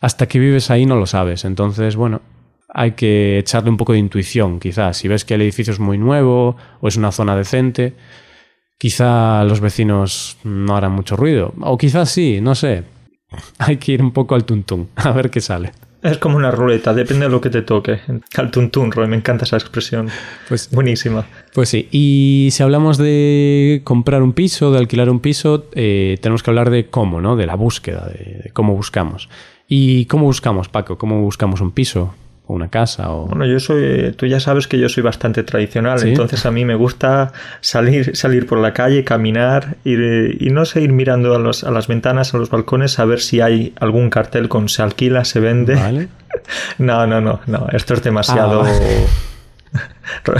hasta 0.00 0.26
que 0.26 0.38
vives 0.38 0.70
ahí 0.70 0.86
no 0.86 0.96
lo 0.96 1.06
sabes. 1.06 1.44
Entonces, 1.44 1.96
bueno, 1.96 2.22
hay 2.68 2.92
que 2.92 3.38
echarle 3.38 3.70
un 3.70 3.76
poco 3.76 3.92
de 3.92 3.98
intuición, 3.98 4.60
quizás. 4.60 4.96
Si 4.96 5.08
ves 5.08 5.24
que 5.24 5.34
el 5.34 5.42
edificio 5.42 5.72
es 5.72 5.80
muy 5.80 5.98
nuevo 5.98 6.56
o 6.80 6.88
es 6.88 6.96
una 6.96 7.12
zona 7.12 7.36
decente, 7.36 7.94
Quizá 8.78 9.44
los 9.44 9.60
vecinos 9.60 10.36
no 10.44 10.76
harán 10.76 10.92
mucho 10.92 11.16
ruido. 11.16 11.54
O 11.60 11.78
quizás 11.78 12.10
sí, 12.10 12.40
no 12.42 12.54
sé. 12.54 12.84
Hay 13.58 13.76
que 13.76 13.92
ir 13.92 14.02
un 14.02 14.12
poco 14.12 14.34
al 14.34 14.44
tuntún, 14.44 14.88
a 14.96 15.12
ver 15.12 15.30
qué 15.30 15.40
sale. 15.40 15.72
Es 16.02 16.18
como 16.18 16.36
una 16.36 16.50
ruleta, 16.50 16.92
depende 16.92 17.24
de 17.24 17.30
lo 17.30 17.40
que 17.40 17.48
te 17.48 17.62
toque. 17.62 18.00
Al 18.36 18.50
tuntún, 18.50 18.92
Roy, 18.92 19.08
me 19.08 19.16
encanta 19.16 19.46
esa 19.46 19.56
expresión. 19.56 20.10
Pues, 20.48 20.70
Buenísima. 20.70 21.24
Pues 21.54 21.70
sí, 21.70 21.88
y 21.90 22.50
si 22.52 22.62
hablamos 22.62 22.98
de 22.98 23.80
comprar 23.84 24.22
un 24.22 24.34
piso, 24.34 24.70
de 24.70 24.80
alquilar 24.80 25.08
un 25.08 25.20
piso, 25.20 25.66
eh, 25.74 26.18
tenemos 26.20 26.42
que 26.42 26.50
hablar 26.50 26.68
de 26.68 26.90
cómo, 26.90 27.22
¿no? 27.22 27.36
De 27.36 27.46
la 27.46 27.54
búsqueda, 27.54 28.06
de 28.06 28.50
cómo 28.52 28.74
buscamos. 28.74 29.30
¿Y 29.68 30.06
cómo 30.06 30.24
buscamos, 30.24 30.68
Paco? 30.68 30.98
¿Cómo 30.98 31.22
buscamos 31.22 31.60
un 31.60 31.72
piso? 31.72 32.14
o 32.46 32.54
una 32.54 32.68
casa 32.68 33.10
o... 33.10 33.26
Bueno, 33.26 33.46
yo 33.46 33.58
soy, 33.58 34.12
tú 34.16 34.26
ya 34.26 34.38
sabes 34.38 34.68
que 34.68 34.78
yo 34.78 34.88
soy 34.88 35.02
bastante 35.02 35.42
tradicional, 35.42 36.06
entonces 36.06 36.44
a 36.44 36.50
mí 36.50 36.64
me 36.64 36.74
gusta 36.74 37.32
salir, 37.60 38.14
salir 38.16 38.46
por 38.46 38.58
la 38.58 38.74
calle, 38.74 39.02
caminar 39.04 39.76
ir, 39.84 40.36
y 40.40 40.50
no 40.50 40.64
sé, 40.66 40.82
ir 40.82 40.92
mirando 40.92 41.34
a, 41.34 41.38
los, 41.38 41.64
a 41.64 41.70
las 41.70 41.88
ventanas, 41.88 42.34
a 42.34 42.38
los 42.38 42.50
balcones, 42.50 42.98
a 42.98 43.04
ver 43.06 43.20
si 43.20 43.40
hay 43.40 43.72
algún 43.80 44.10
cartel 44.10 44.48
con 44.48 44.68
se 44.68 44.82
alquila, 44.82 45.24
se 45.24 45.40
vende. 45.40 45.74
Vale. 45.74 46.08
no, 46.78 47.06
no, 47.06 47.20
no, 47.20 47.40
no, 47.46 47.66
esto 47.72 47.94
es 47.94 48.02
demasiado... 48.02 48.62
Ah, 48.62 48.74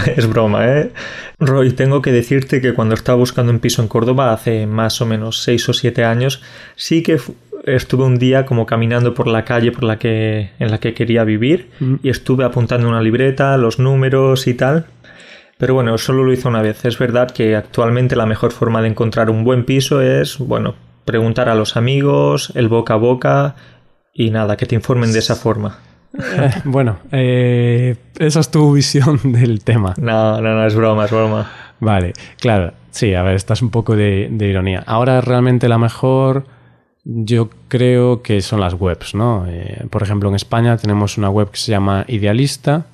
es 0.16 0.28
broma, 0.28 0.66
¿eh? 0.66 0.92
Roy, 1.40 1.72
tengo 1.72 2.02
que 2.02 2.12
decirte 2.12 2.60
que 2.60 2.74
cuando 2.74 2.94
estaba 2.94 3.18
buscando 3.18 3.50
un 3.50 3.58
piso 3.58 3.82
en 3.82 3.88
Córdoba 3.88 4.32
hace 4.32 4.66
más 4.66 5.00
o 5.00 5.06
menos 5.06 5.42
6 5.42 5.70
o 5.70 5.72
7 5.72 6.04
años, 6.04 6.42
sí 6.76 7.02
que 7.02 7.18
estuve 7.66 8.04
un 8.04 8.18
día 8.18 8.46
como 8.46 8.66
caminando 8.66 9.14
por 9.14 9.26
la 9.26 9.44
calle 9.44 9.72
por 9.72 9.84
la 9.84 9.98
que, 9.98 10.50
en 10.58 10.70
la 10.70 10.78
que 10.78 10.94
quería 10.94 11.24
vivir 11.24 11.70
mm. 11.80 11.94
y 12.02 12.10
estuve 12.10 12.44
apuntando 12.44 12.88
una 12.88 13.00
libreta, 13.00 13.56
los 13.56 13.78
números 13.78 14.46
y 14.46 14.54
tal. 14.54 14.86
Pero 15.58 15.74
bueno, 15.74 15.96
solo 15.98 16.24
lo 16.24 16.32
hice 16.32 16.48
una 16.48 16.62
vez. 16.62 16.84
Es 16.84 16.98
verdad 16.98 17.30
que 17.30 17.56
actualmente 17.56 18.16
la 18.16 18.26
mejor 18.26 18.52
forma 18.52 18.82
de 18.82 18.88
encontrar 18.88 19.30
un 19.30 19.44
buen 19.44 19.64
piso 19.64 20.00
es, 20.00 20.38
bueno, 20.38 20.74
preguntar 21.04 21.48
a 21.48 21.54
los 21.54 21.76
amigos, 21.76 22.52
el 22.54 22.68
boca 22.68 22.94
a 22.94 22.98
boca 22.98 23.54
y 24.12 24.30
nada, 24.30 24.56
que 24.56 24.66
te 24.66 24.74
informen 24.74 25.12
de 25.12 25.20
esa 25.20 25.36
forma. 25.36 25.78
Eh, 26.18 26.50
bueno, 26.64 26.98
eh, 27.12 27.96
esa 28.18 28.40
es 28.40 28.50
tu 28.50 28.72
visión 28.72 29.20
del 29.32 29.62
tema. 29.62 29.94
No, 29.96 30.40
no, 30.40 30.54
no, 30.54 30.66
es 30.66 30.74
broma, 30.74 31.04
es 31.04 31.10
broma. 31.10 31.50
Vale, 31.80 32.12
claro, 32.40 32.72
sí, 32.90 33.14
a 33.14 33.22
ver, 33.22 33.34
estás 33.34 33.62
un 33.62 33.70
poco 33.70 33.96
de, 33.96 34.28
de 34.30 34.48
ironía. 34.48 34.82
Ahora 34.86 35.20
realmente 35.20 35.68
la 35.68 35.78
mejor 35.78 36.46
yo 37.04 37.50
creo 37.68 38.22
que 38.22 38.40
son 38.40 38.60
las 38.60 38.74
webs, 38.74 39.14
¿no? 39.14 39.46
Eh, 39.46 39.86
por 39.90 40.02
ejemplo, 40.02 40.28
en 40.28 40.34
España 40.34 40.76
tenemos 40.76 41.18
una 41.18 41.28
web 41.28 41.50
que 41.50 41.58
se 41.58 41.70
llama 41.70 42.04
Idealista 42.08 42.86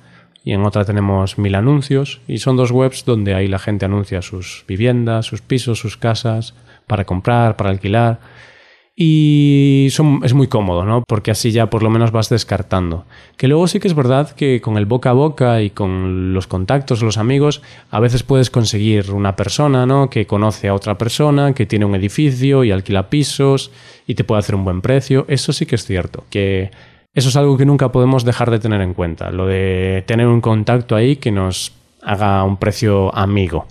y 0.43 0.53
en 0.53 0.63
otra 0.65 0.85
tenemos 0.85 1.37
Mil 1.37 1.55
Anuncios 1.55 2.19
y 2.27 2.39
son 2.39 2.57
dos 2.57 2.71
webs 2.71 3.05
donde 3.05 3.33
ahí 3.33 3.47
la 3.47 3.59
gente 3.59 3.85
anuncia 3.85 4.21
sus 4.21 4.65
viviendas, 4.67 5.25
sus 5.25 5.41
pisos, 5.41 5.79
sus 5.79 5.97
casas 5.97 6.53
para 6.87 7.05
comprar, 7.05 7.55
para 7.55 7.69
alquilar 7.69 8.19
y 9.03 9.87
es 9.87 10.33
muy 10.35 10.45
cómodo, 10.45 10.85
¿no? 10.85 11.03
Porque 11.07 11.31
así 11.31 11.49
ya 11.49 11.71
por 11.71 11.81
lo 11.81 11.89
menos 11.89 12.11
vas 12.11 12.29
descartando. 12.29 13.05
Que 13.35 13.47
luego 13.47 13.65
sí 13.65 13.79
que 13.79 13.87
es 13.87 13.95
verdad 13.95 14.29
que 14.29 14.61
con 14.61 14.77
el 14.77 14.85
boca 14.85 15.09
a 15.09 15.13
boca 15.13 15.63
y 15.63 15.71
con 15.71 16.35
los 16.35 16.45
contactos, 16.45 17.01
los 17.01 17.17
amigos, 17.17 17.63
a 17.89 17.99
veces 17.99 18.21
puedes 18.21 18.51
conseguir 18.51 19.09
una 19.09 19.35
persona, 19.35 19.87
¿no? 19.87 20.11
Que 20.11 20.27
conoce 20.27 20.67
a 20.67 20.75
otra 20.75 20.99
persona, 20.99 21.53
que 21.53 21.65
tiene 21.65 21.85
un 21.85 21.95
edificio 21.95 22.63
y 22.63 22.69
alquila 22.69 23.09
pisos 23.09 23.71
y 24.05 24.13
te 24.13 24.23
puede 24.23 24.37
hacer 24.37 24.53
un 24.53 24.65
buen 24.65 24.81
precio. 24.81 25.25
Eso 25.27 25.51
sí 25.51 25.65
que 25.65 25.77
es 25.77 25.83
cierto, 25.83 26.25
que 26.29 26.69
eso 27.15 27.29
es 27.29 27.35
algo 27.35 27.57
que 27.57 27.65
nunca 27.65 27.91
podemos 27.91 28.23
dejar 28.23 28.51
de 28.51 28.59
tener 28.59 28.81
en 28.81 28.93
cuenta, 28.93 29.31
lo 29.31 29.47
de 29.47 30.03
tener 30.05 30.27
un 30.27 30.41
contacto 30.41 30.95
ahí 30.95 31.15
que 31.15 31.31
nos 31.31 31.71
haga 32.03 32.43
un 32.43 32.57
precio 32.57 33.11
amigo. 33.15 33.65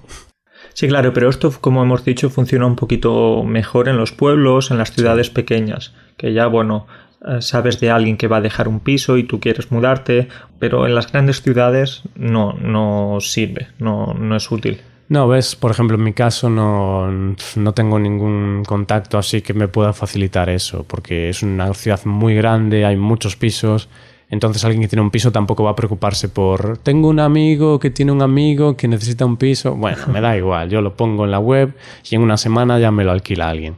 Sí, 0.81 0.89
claro, 0.89 1.13
pero 1.13 1.29
esto, 1.29 1.53
como 1.61 1.83
hemos 1.83 2.07
dicho, 2.07 2.31
funciona 2.31 2.65
un 2.65 2.75
poquito 2.75 3.45
mejor 3.45 3.87
en 3.91 3.99
los 3.99 4.13
pueblos, 4.13 4.71
en 4.71 4.79
las 4.79 4.93
ciudades 4.93 5.29
pequeñas, 5.29 5.93
que 6.17 6.33
ya, 6.33 6.47
bueno, 6.47 6.87
eh, 7.29 7.43
sabes 7.43 7.81
de 7.81 7.91
alguien 7.91 8.17
que 8.17 8.29
va 8.29 8.39
a 8.39 8.41
dejar 8.41 8.67
un 8.67 8.81
piso 8.81 9.19
y 9.19 9.25
tú 9.25 9.41
quieres 9.41 9.71
mudarte, 9.71 10.29
pero 10.59 10.87
en 10.87 10.95
las 10.95 11.13
grandes 11.13 11.43
ciudades 11.43 12.01
no, 12.17 12.55
no 12.55 13.19
sirve, 13.21 13.69
no, 13.79 14.15
no 14.15 14.37
es 14.37 14.51
útil. 14.51 14.81
No, 15.11 15.29
ves, 15.29 15.55
por 15.55 15.71
ejemplo, 15.71 15.99
en 15.99 16.03
mi 16.03 16.15
caso 16.15 16.49
no, 16.49 17.11
no, 17.57 17.75
tengo 17.75 17.99
ningún 17.99 18.63
contacto 18.67 19.19
así 19.19 19.43
que 19.43 19.53
me 19.53 19.69
pueda 19.69 19.93
facilitar 19.93 20.49
eso, 20.49 20.85
porque 20.85 21.29
es 21.29 21.43
una 21.43 21.75
ciudad 21.75 22.01
muy 22.07 22.35
grande, 22.37 22.87
hay 22.87 22.97
muchos 22.97 23.37
pisos 23.37 23.91
entonces 24.31 24.65
alguien 24.65 24.83
que 24.83 24.89
tiene 24.89 25.03
un 25.03 25.11
piso 25.11 25.33
tampoco 25.33 25.65
va 25.65 25.73
a 25.73 25.77
preocuparse 25.77 26.29
por, 26.29 26.79
tengo 26.79 27.09
un 27.09 27.19
amigo 27.19 27.81
que 27.81 27.91
tiene 27.91 28.13
un 28.13 28.23
amigo 28.23 28.77
que 28.77 28.87
necesita 28.87 29.27
un 29.27 29.37
piso. 29.37 29.75
Bueno, 29.75 29.99
me 30.13 30.21
da 30.21 30.37
igual, 30.37 30.71
yo 30.71 30.81
lo 30.81 30.97
pongo 30.97 31.25
en 31.25 31.33
la 31.33 31.41
web 31.41 31.75
y 32.09 32.15
en 32.15 32.23
una 32.23 32.37
semana 32.37 32.79
ya 32.79 32.93
me 32.93 33.05
lo 33.05 33.11
alquila 33.11 33.51
alguien. 33.51 33.77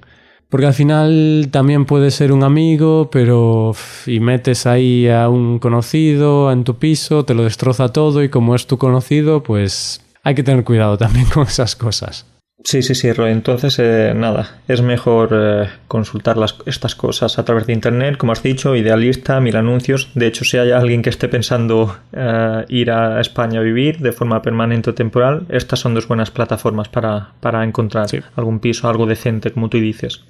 Porque 0.50 0.66
al 0.66 0.74
final 0.74 1.48
también 1.50 1.86
puede 1.86 2.10
ser 2.10 2.30
un 2.30 2.44
amigo, 2.44 3.08
pero 3.10 3.74
y 4.06 4.20
metes 4.20 4.66
ahí 4.66 5.08
a 5.08 5.30
un 5.30 5.58
conocido 5.58 6.52
en 6.52 6.64
tu 6.64 6.76
piso, 6.76 7.24
te 7.24 7.32
lo 7.32 7.44
destroza 7.44 7.88
todo 7.88 8.22
y 8.22 8.28
como 8.28 8.54
es 8.54 8.66
tu 8.66 8.76
conocido, 8.76 9.42
pues 9.42 10.04
hay 10.22 10.34
que 10.34 10.42
tener 10.42 10.64
cuidado 10.64 10.98
también 10.98 11.24
con 11.32 11.44
esas 11.44 11.74
cosas. 11.74 12.26
Sí, 12.64 12.82
sí, 12.82 12.94
sí, 12.94 13.12
Roy. 13.12 13.32
Entonces, 13.32 13.78
eh, 13.78 14.12
nada, 14.14 14.60
es 14.68 14.82
mejor 14.82 15.30
eh, 15.32 15.68
consultar 15.88 16.36
las, 16.36 16.56
estas 16.64 16.94
cosas 16.94 17.38
a 17.38 17.44
través 17.44 17.66
de 17.66 17.72
Internet, 17.72 18.16
como 18.16 18.32
has 18.32 18.42
dicho, 18.42 18.76
idealista, 18.76 19.40
mil 19.40 19.56
anuncios. 19.56 20.10
De 20.14 20.26
hecho, 20.26 20.44
si 20.44 20.58
hay 20.58 20.70
alguien 20.70 21.02
que 21.02 21.10
esté 21.10 21.28
pensando 21.28 21.96
eh, 22.12 22.64
ir 22.68 22.90
a 22.90 23.20
España 23.20 23.60
a 23.60 23.62
vivir 23.62 23.98
de 23.98 24.12
forma 24.12 24.42
permanente 24.42 24.90
o 24.90 24.94
temporal, 24.94 25.46
estas 25.48 25.80
son 25.80 25.94
dos 25.94 26.06
buenas 26.06 26.30
plataformas 26.30 26.88
para, 26.88 27.32
para 27.40 27.64
encontrar 27.64 28.06
algún 28.36 28.60
piso, 28.60 28.88
algo 28.88 29.06
decente, 29.06 29.50
como 29.50 29.68
tú 29.68 29.78
dices. 29.78 30.24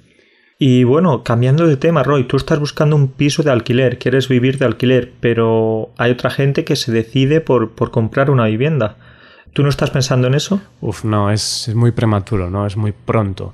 Y 0.57 0.83
bueno, 0.83 1.23
cambiando 1.23 1.67
de 1.67 1.77
tema, 1.77 2.03
Roy, 2.03 2.25
tú 2.25 2.37
estás 2.37 2.59
buscando 2.59 2.95
un 2.95 3.09
piso 3.09 3.43
de 3.43 3.51
alquiler, 3.51 3.97
quieres 3.97 4.27
vivir 4.27 4.57
de 4.57 4.65
alquiler, 4.65 5.11
pero 5.19 5.91
hay 5.97 6.11
otra 6.11 6.29
gente 6.29 6.63
que 6.63 6.75
se 6.75 6.91
decide 6.91 7.41
por, 7.41 7.71
por 7.71 7.91
comprar 7.91 8.29
una 8.29 8.45
vivienda. 8.45 8.97
¿Tú 9.53 9.63
no 9.63 9.69
estás 9.69 9.91
pensando 9.91 10.27
en 10.27 10.33
eso? 10.33 10.61
Uf, 10.81 11.03
no, 11.03 11.31
es, 11.31 11.67
es 11.67 11.75
muy 11.75 11.91
prematuro, 11.91 12.49
¿no? 12.49 12.65
Es 12.65 12.75
muy 12.75 12.91
pronto. 12.91 13.53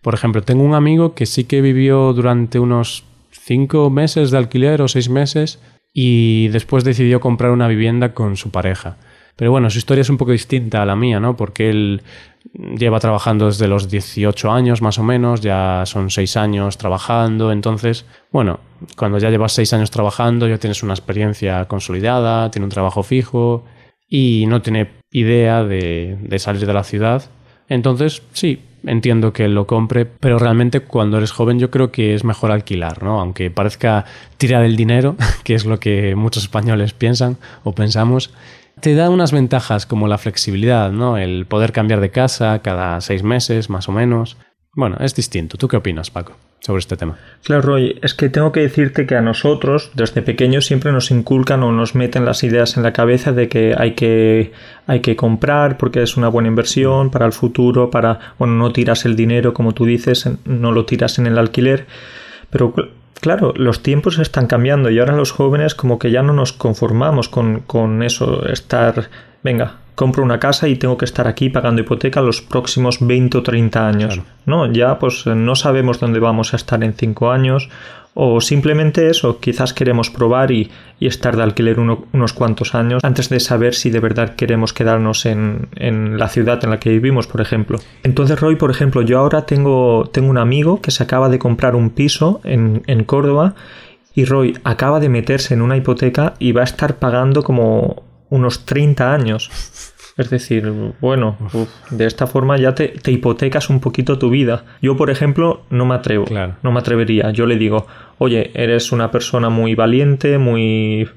Por 0.00 0.14
ejemplo, 0.14 0.42
tengo 0.42 0.62
un 0.62 0.74
amigo 0.74 1.14
que 1.14 1.26
sí 1.26 1.44
que 1.44 1.60
vivió 1.60 2.12
durante 2.12 2.58
unos 2.58 3.04
cinco 3.30 3.90
meses 3.90 4.30
de 4.30 4.38
alquiler 4.38 4.80
o 4.82 4.88
seis 4.88 5.08
meses 5.08 5.60
y 5.92 6.48
después 6.48 6.82
decidió 6.84 7.20
comprar 7.20 7.52
una 7.52 7.68
vivienda 7.68 8.14
con 8.14 8.36
su 8.36 8.50
pareja. 8.50 8.96
Pero 9.36 9.50
bueno, 9.50 9.68
su 9.70 9.78
historia 9.78 10.02
es 10.02 10.10
un 10.10 10.16
poco 10.16 10.32
distinta 10.32 10.82
a 10.82 10.86
la 10.86 10.96
mía, 10.96 11.20
¿no? 11.20 11.36
Porque 11.36 11.68
él 11.68 12.02
lleva 12.76 13.00
trabajando 13.00 13.46
desde 13.46 13.68
los 13.68 13.90
18 13.90 14.50
años 14.52 14.80
más 14.80 14.98
o 14.98 15.02
menos, 15.02 15.40
ya 15.40 15.82
son 15.86 16.10
6 16.10 16.36
años 16.36 16.78
trabajando, 16.78 17.50
entonces, 17.50 18.06
bueno, 18.30 18.60
cuando 18.96 19.18
ya 19.18 19.30
llevas 19.30 19.52
6 19.52 19.72
años 19.72 19.90
trabajando 19.90 20.46
ya 20.46 20.58
tienes 20.58 20.82
una 20.82 20.94
experiencia 20.94 21.64
consolidada, 21.66 22.50
tiene 22.50 22.64
un 22.64 22.70
trabajo 22.70 23.02
fijo 23.02 23.64
y 24.08 24.44
no 24.46 24.62
tiene 24.62 24.88
idea 25.14 25.64
de, 25.64 26.18
de 26.20 26.38
salir 26.38 26.66
de 26.66 26.74
la 26.74 26.84
ciudad. 26.84 27.22
Entonces, 27.68 28.22
sí, 28.34 28.60
entiendo 28.84 29.32
que 29.32 29.48
lo 29.48 29.66
compre, 29.66 30.04
pero 30.04 30.38
realmente 30.38 30.80
cuando 30.80 31.16
eres 31.16 31.32
joven 31.32 31.58
yo 31.58 31.70
creo 31.70 31.90
que 31.90 32.14
es 32.14 32.24
mejor 32.24 32.50
alquilar, 32.50 33.02
¿no? 33.02 33.20
Aunque 33.20 33.50
parezca 33.50 34.04
tirar 34.36 34.64
el 34.64 34.76
dinero, 34.76 35.16
que 35.44 35.54
es 35.54 35.64
lo 35.64 35.80
que 35.80 36.14
muchos 36.14 36.42
españoles 36.42 36.92
piensan 36.92 37.38
o 37.62 37.72
pensamos, 37.72 38.34
te 38.80 38.94
da 38.94 39.08
unas 39.08 39.32
ventajas 39.32 39.86
como 39.86 40.08
la 40.08 40.18
flexibilidad, 40.18 40.90
¿no? 40.90 41.16
El 41.16 41.46
poder 41.46 41.72
cambiar 41.72 42.00
de 42.00 42.10
casa 42.10 42.58
cada 42.58 43.00
seis 43.00 43.22
meses, 43.22 43.70
más 43.70 43.88
o 43.88 43.92
menos. 43.92 44.36
Bueno, 44.74 44.96
es 45.00 45.14
distinto. 45.14 45.56
¿Tú 45.56 45.68
qué 45.68 45.76
opinas, 45.76 46.10
Paco, 46.10 46.32
sobre 46.64 46.78
este 46.78 46.96
tema? 46.96 47.18
Claro, 47.42 47.60
Roy, 47.60 47.98
es 48.00 48.14
que 48.14 48.30
tengo 48.30 48.50
que 48.50 48.60
decirte 48.60 49.06
que 49.06 49.16
a 49.16 49.20
nosotros, 49.20 49.90
desde 49.94 50.22
pequeños, 50.22 50.64
siempre 50.64 50.92
nos 50.92 51.10
inculcan 51.10 51.62
o 51.62 51.72
nos 51.72 51.94
meten 51.94 52.24
las 52.24 52.42
ideas 52.42 52.78
en 52.78 52.82
la 52.82 52.94
cabeza 52.94 53.32
de 53.32 53.48
que 53.48 53.74
hay 53.76 53.92
que, 53.92 54.52
hay 54.86 55.00
que 55.00 55.14
comprar 55.14 55.76
porque 55.76 56.02
es 56.02 56.16
una 56.16 56.28
buena 56.28 56.48
inversión 56.48 57.10
para 57.10 57.26
el 57.26 57.32
futuro, 57.32 57.90
para, 57.90 58.18
bueno, 58.38 58.54
no 58.54 58.72
tiras 58.72 59.04
el 59.04 59.14
dinero, 59.14 59.52
como 59.52 59.72
tú 59.72 59.84
dices, 59.84 60.26
no 60.46 60.72
lo 60.72 60.86
tiras 60.86 61.18
en 61.18 61.26
el 61.26 61.36
alquiler. 61.36 61.86
Pero 62.48 62.72
claro, 63.20 63.52
los 63.54 63.82
tiempos 63.82 64.18
están 64.18 64.46
cambiando 64.46 64.88
y 64.88 64.98
ahora 64.98 65.14
los 65.14 65.32
jóvenes 65.32 65.74
como 65.74 65.98
que 65.98 66.10
ya 66.10 66.22
no 66.22 66.32
nos 66.32 66.54
conformamos 66.54 67.28
con, 67.28 67.60
con 67.60 68.02
eso, 68.02 68.46
estar, 68.48 69.10
venga, 69.42 69.80
compro 69.94 70.22
una 70.22 70.40
casa 70.40 70.68
y 70.68 70.76
tengo 70.76 70.98
que 70.98 71.04
estar 71.04 71.28
aquí 71.28 71.50
pagando 71.50 71.82
hipoteca 71.82 72.20
los 72.20 72.42
próximos 72.42 72.98
20 73.00 73.38
o 73.38 73.42
30 73.42 73.88
años. 73.88 74.20
No, 74.46 74.70
ya 74.70 74.98
pues 74.98 75.26
no 75.26 75.54
sabemos 75.56 76.00
dónde 76.00 76.20
vamos 76.20 76.52
a 76.52 76.56
estar 76.56 76.82
en 76.82 76.94
5 76.94 77.30
años 77.30 77.68
o 78.14 78.40
simplemente 78.40 79.10
eso, 79.10 79.40
quizás 79.40 79.74
queremos 79.74 80.08
probar 80.08 80.52
y, 80.52 80.70
y 81.00 81.08
estar 81.08 81.36
de 81.36 81.42
alquiler 81.42 81.80
unos 81.80 82.32
cuantos 82.32 82.74
años 82.76 83.02
antes 83.02 83.28
de 83.28 83.40
saber 83.40 83.74
si 83.74 83.90
de 83.90 83.98
verdad 83.98 84.36
queremos 84.36 84.72
quedarnos 84.72 85.26
en, 85.26 85.68
en, 85.74 86.16
la 86.16 86.28
ciudad 86.28 86.62
en 86.62 86.70
la 86.70 86.78
que 86.78 86.90
vivimos, 86.90 87.26
por 87.26 87.40
ejemplo. 87.40 87.80
Entonces, 88.04 88.40
Roy, 88.40 88.54
por 88.54 88.70
ejemplo, 88.70 89.02
yo 89.02 89.18
ahora 89.18 89.46
tengo, 89.46 90.08
tengo 90.12 90.30
un 90.30 90.38
amigo 90.38 90.80
que 90.80 90.92
se 90.92 91.02
acaba 91.02 91.28
de 91.28 91.40
comprar 91.40 91.74
un 91.74 91.90
piso 91.90 92.40
en, 92.44 92.82
en 92.86 93.02
Córdoba 93.02 93.56
y 94.14 94.26
Roy 94.26 94.56
acaba 94.62 95.00
de 95.00 95.08
meterse 95.08 95.54
en 95.54 95.62
una 95.62 95.76
hipoteca 95.76 96.34
y 96.38 96.52
va 96.52 96.60
a 96.60 96.64
estar 96.64 96.98
pagando 96.98 97.42
como 97.42 98.04
unos 98.34 98.66
30 98.66 99.12
años. 99.12 99.50
Es 100.16 100.30
decir, 100.30 100.70
bueno, 101.00 101.36
de 101.90 102.06
esta 102.06 102.26
forma 102.26 102.56
ya 102.56 102.74
te, 102.74 102.88
te, 102.88 103.10
hipotecas 103.10 103.68
un 103.68 103.80
poquito 103.80 104.18
tu 104.18 104.30
vida. 104.30 104.64
Yo, 104.80 104.96
por 104.96 105.10
ejemplo, 105.10 105.62
no 105.70 105.86
me 105.86 105.94
atrevo. 105.94 106.24
Claro. 106.24 106.56
No 106.62 106.70
me 106.70 106.78
atrevería. 106.78 107.30
Yo 107.32 107.46
le 107.46 107.56
digo, 107.56 107.86
oye, 108.18 108.52
eres 108.54 108.92
una 108.92 109.10
persona 109.10 109.50
muy 109.50 109.74
valiente, 109.74 110.38
muy 110.38 111.08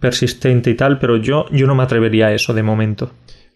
persistente 0.00 0.70
y 0.70 0.74
tal, 0.74 0.98
pero 0.98 1.18
yo, 1.18 1.46
yo 1.50 1.66
no 1.66 1.74
me 1.74 1.82
atrevería 1.82 2.28
a 2.28 2.32
eso 2.32 2.54
de 2.54 2.62
momento. 2.62 3.10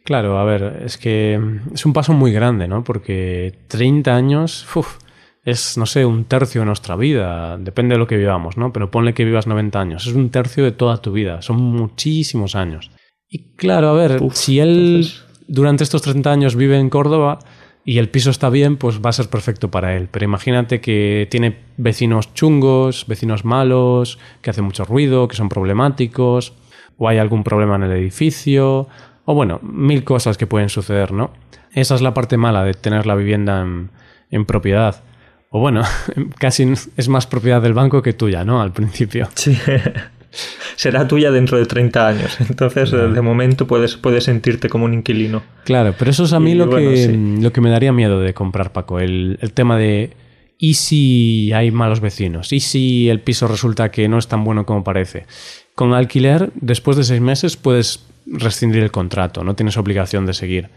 Claro, 0.05 0.39
a 0.39 0.45
ver, 0.45 0.83
es 0.85 0.99
que 0.99 1.41
es 1.73 1.87
un 1.87 1.95
paso 1.95 2.13
muy 2.13 2.31
grande, 2.31 2.69
¿no? 2.69 2.85
Porque 2.85 3.55
30 3.69 4.15
años, 4.15 4.67
uf, 4.77 4.99
es, 5.45 5.79
no 5.79 5.87
sé, 5.87 6.05
un 6.05 6.25
tercio 6.25 6.61
de 6.61 6.67
nuestra 6.67 6.95
vida, 6.95 7.57
depende 7.57 7.95
de 7.95 7.99
lo 7.99 8.07
que 8.07 8.19
vivamos, 8.19 8.59
¿no? 8.59 8.71
Pero 8.71 8.91
ponle 8.91 9.15
que 9.15 9.25
vivas 9.25 9.47
90 9.47 9.81
años, 9.81 10.07
es 10.07 10.13
un 10.13 10.29
tercio 10.29 10.63
de 10.63 10.73
toda 10.73 10.99
tu 10.99 11.13
vida, 11.13 11.41
son 11.41 11.57
muchísimos 11.57 12.55
años. 12.55 12.91
Y 13.35 13.41
claro, 13.57 13.89
a 13.89 13.95
ver, 13.95 14.23
Uf, 14.23 14.37
si 14.37 14.61
él 14.61 14.99
entonces... 14.99 15.25
durante 15.49 15.83
estos 15.83 16.03
30 16.03 16.31
años 16.31 16.55
vive 16.55 16.79
en 16.79 16.89
Córdoba 16.89 17.41
y 17.85 17.99
el 17.99 18.09
piso 18.09 18.31
está 18.31 18.49
bien, 18.49 18.77
pues 18.77 19.01
va 19.05 19.11
a 19.11 19.13
ser 19.13 19.29
perfecto 19.29 19.73
para 19.73 19.97
él. 19.97 20.09
Pero 20.09 20.25
imagínate 20.25 20.81
que 20.81 21.27
tiene 21.33 21.59
vecinos 21.77 22.33
chungos, 22.35 23.07
vecinos 23.09 23.45
malos, 23.45 24.21
que 24.41 24.51
hacen 24.51 24.63
mucho 24.63 24.85
ruido, 24.85 25.27
que 25.27 25.35
son 25.35 25.49
problemáticos, 25.49 26.53
o 26.97 27.09
hay 27.09 27.19
algún 27.19 27.43
problema 27.43 27.75
en 27.75 27.83
el 27.83 27.91
edificio, 27.91 28.87
o 29.25 29.35
bueno, 29.35 29.59
mil 29.65 30.05
cosas 30.05 30.39
que 30.39 30.47
pueden 30.47 30.69
suceder, 30.69 31.11
¿no? 31.11 31.33
Esa 31.73 31.97
es 31.97 32.03
la 32.03 32.15
parte 32.15 32.37
mala 32.37 32.63
de 32.63 32.75
tener 32.75 33.05
la 33.05 33.17
vivienda 33.17 33.63
en, 33.63 33.91
en 34.31 34.45
propiedad. 34.45 35.03
O 35.51 35.59
bueno, 35.59 35.83
casi 36.39 36.73
es 36.97 37.09
más 37.09 37.27
propiedad 37.27 37.61
del 37.61 37.75
banco 37.75 38.01
que 38.01 38.13
tuya, 38.13 38.45
¿no? 38.45 38.63
Al 38.63 38.73
principio. 38.73 39.29
Sí. 39.35 39.59
será 40.77 41.07
tuya 41.07 41.31
dentro 41.31 41.59
de 41.59 41.67
30 41.67 42.07
años. 42.07 42.37
Entonces, 42.41 42.91
de 42.91 43.21
momento 43.21 43.67
puedes, 43.67 43.97
puedes 43.97 44.25
sentirte 44.25 44.69
como 44.69 44.85
un 44.85 44.95
inquilino. 44.95 45.43
Claro, 45.65 45.95
pero 45.99 46.11
eso 46.11 46.25
es 46.25 46.33
a 46.33 46.41
mí 46.41 46.55
lo, 46.55 46.67
bueno, 46.67 46.91
que, 46.91 46.97
sí. 46.97 47.37
lo 47.41 47.53
que 47.53 47.61
me 47.61 47.71
daría 47.71 47.93
miedo 47.93 48.21
de 48.21 48.35
comprar, 48.35 48.73
Paco. 48.73 49.01
El, 49.01 49.39
el 49.41 49.53
tema 49.53 49.77
de. 49.77 50.13
¿Y 50.57 50.75
si 50.75 51.53
hay 51.53 51.71
malos 51.71 52.01
vecinos? 52.01 52.53
¿Y 52.53 52.61
si 52.61 53.09
el 53.09 53.21
piso 53.21 53.49
resulta 53.49 53.91
que 53.91 54.09
no 54.09 54.19
es 54.19 54.29
tan 54.29 54.45
bueno 54.45 54.65
como 54.65 54.85
parece? 54.85 55.27
Con 55.75 55.93
alquiler, 55.93 56.53
después 56.55 56.97
de 56.97 57.05
seis 57.05 57.21
meses 57.21 57.57
puedes 57.57 58.07
rescindir 58.27 58.83
el 58.83 58.91
contrato, 58.91 59.45
no 59.45 59.55
tienes 59.55 59.77
obligación 59.77 60.27
de 60.27 60.33
seguir. 60.33 60.71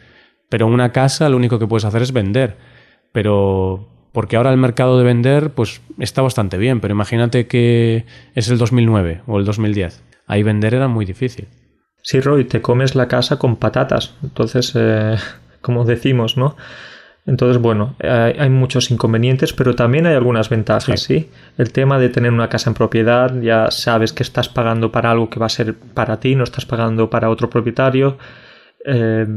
Pero 0.50 0.68
en 0.68 0.74
una 0.74 0.92
casa 0.92 1.30
lo 1.30 1.38
único 1.38 1.60
que 1.60 1.68
puedes 1.68 1.86
hacer 1.86 2.02
es 2.02 2.12
vender. 2.12 2.58
Pero 3.12 3.88
porque 4.18 4.36
ahora 4.36 4.50
el 4.50 4.58
mercado 4.58 4.98
de 4.98 5.04
vender 5.04 5.52
pues 5.52 5.80
está 6.00 6.24
bastante 6.24 6.58
bien, 6.58 6.80
pero 6.80 6.92
imagínate 6.92 7.46
que 7.46 8.08
es 8.34 8.50
el 8.50 8.58
2009 8.58 9.22
o 9.28 9.38
el 9.38 9.46
2010. 9.46 10.02
Ahí 10.26 10.42
vender 10.42 10.74
era 10.74 10.88
muy 10.88 11.06
difícil. 11.06 11.48
Sí, 12.02 12.20
Roy, 12.20 12.46
te 12.46 12.60
comes 12.60 12.96
la 12.96 13.08
casa 13.08 13.38
con 13.38 13.58
patatas. 13.58 14.16
Entonces, 14.24 14.74
eh, 14.74 15.18
como 15.62 15.86
decimos, 15.86 16.36
¿no? 16.36 16.58
Entonces, 17.28 17.62
bueno, 17.62 17.96
hay, 18.00 18.50
muchos 18.50 18.90
inconvenientes, 18.90 19.54
pero 19.54 19.76
también 19.76 20.08
hay 20.08 20.16
algunas 20.16 20.50
ventajas, 20.50 21.00
sí. 21.00 21.20
¿sí? 21.20 21.30
El 21.60 21.72
tema 21.72 22.00
de 22.00 22.10
tener 22.10 22.32
una 22.32 22.50
casa 22.50 22.72
en 22.72 22.74
propiedad, 22.74 23.40
ya 23.40 23.70
sabes 23.70 24.14
que 24.14 24.24
estás 24.24 24.50
pagando 24.50 24.92
para 24.92 25.12
algo 25.12 25.30
que 25.30 25.40
va 25.40 25.46
a 25.46 25.50
ser 25.50 25.76
para 25.76 26.20
ti, 26.20 26.34
no 26.34 26.44
estás 26.44 26.66
pagando 26.66 27.12
para 27.12 27.30
otro 27.30 27.52
propietario. 27.52 28.18
Eh, 28.84 29.28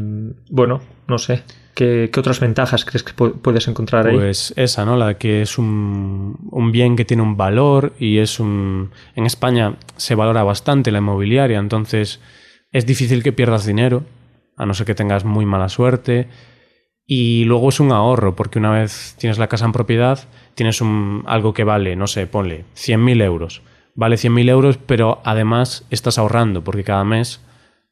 bueno, 0.49 0.81
no 1.07 1.19
sé. 1.19 1.43
¿Qué, 1.81 2.11
¿Qué, 2.13 2.21
otras 2.21 2.41
ventajas 2.41 2.85
crees 2.85 3.03
que 3.03 3.15
puedes 3.15 3.67
encontrar 3.67 4.07
ahí? 4.07 4.15
Pues 4.15 4.53
esa, 4.57 4.85
¿no? 4.85 4.99
La 4.99 5.17
que 5.17 5.41
es 5.41 5.57
un, 5.57 6.37
un, 6.51 6.73
bien 6.73 6.95
que 6.95 7.07
tiene 7.07 7.23
un 7.23 7.39
valor 7.39 7.95
y 7.99 8.19
es 8.19 8.39
un... 8.39 8.91
En 9.15 9.25
España 9.25 9.77
se 9.97 10.15
valora 10.15 10.43
bastante 10.43 10.91
la 10.91 10.99
inmobiliaria, 10.99 11.59
entonces 11.59 12.21
es 12.71 12.85
difícil 12.85 13.23
que 13.23 13.33
pierdas 13.33 13.65
dinero, 13.65 14.05
a 14.59 14.67
no 14.67 14.75
ser 14.75 14.85
que 14.85 14.95
tengas 14.95 15.25
muy 15.25 15.47
mala 15.47 15.71
suerte. 15.71 16.29
Y 17.07 17.45
luego 17.45 17.71
es 17.71 17.81
un 17.81 17.93
ahorro, 17.93 18.37
porque 18.37 18.59
una 18.59 18.73
vez 18.73 19.17
tienes 19.19 19.39
la 19.39 19.49
casa 19.49 19.65
en 19.65 19.73
propiedad, 19.73 20.29
tienes 20.55 20.83
un, 20.83 21.25
algo 21.27 21.55
que 21.55 21.65
vale, 21.65 21.97
no 21.97 22.07
sé, 22.09 22.27
ponle 22.27 22.67
100.000 22.77 23.23
euros. 23.23 23.63
Vale 23.95 24.17
100.000 24.17 24.51
euros, 24.51 24.77
pero 24.77 25.23
además 25.25 25.87
estás 25.89 26.19
ahorrando, 26.19 26.63
porque 26.63 26.85
cada 26.85 27.05
mes 27.05 27.41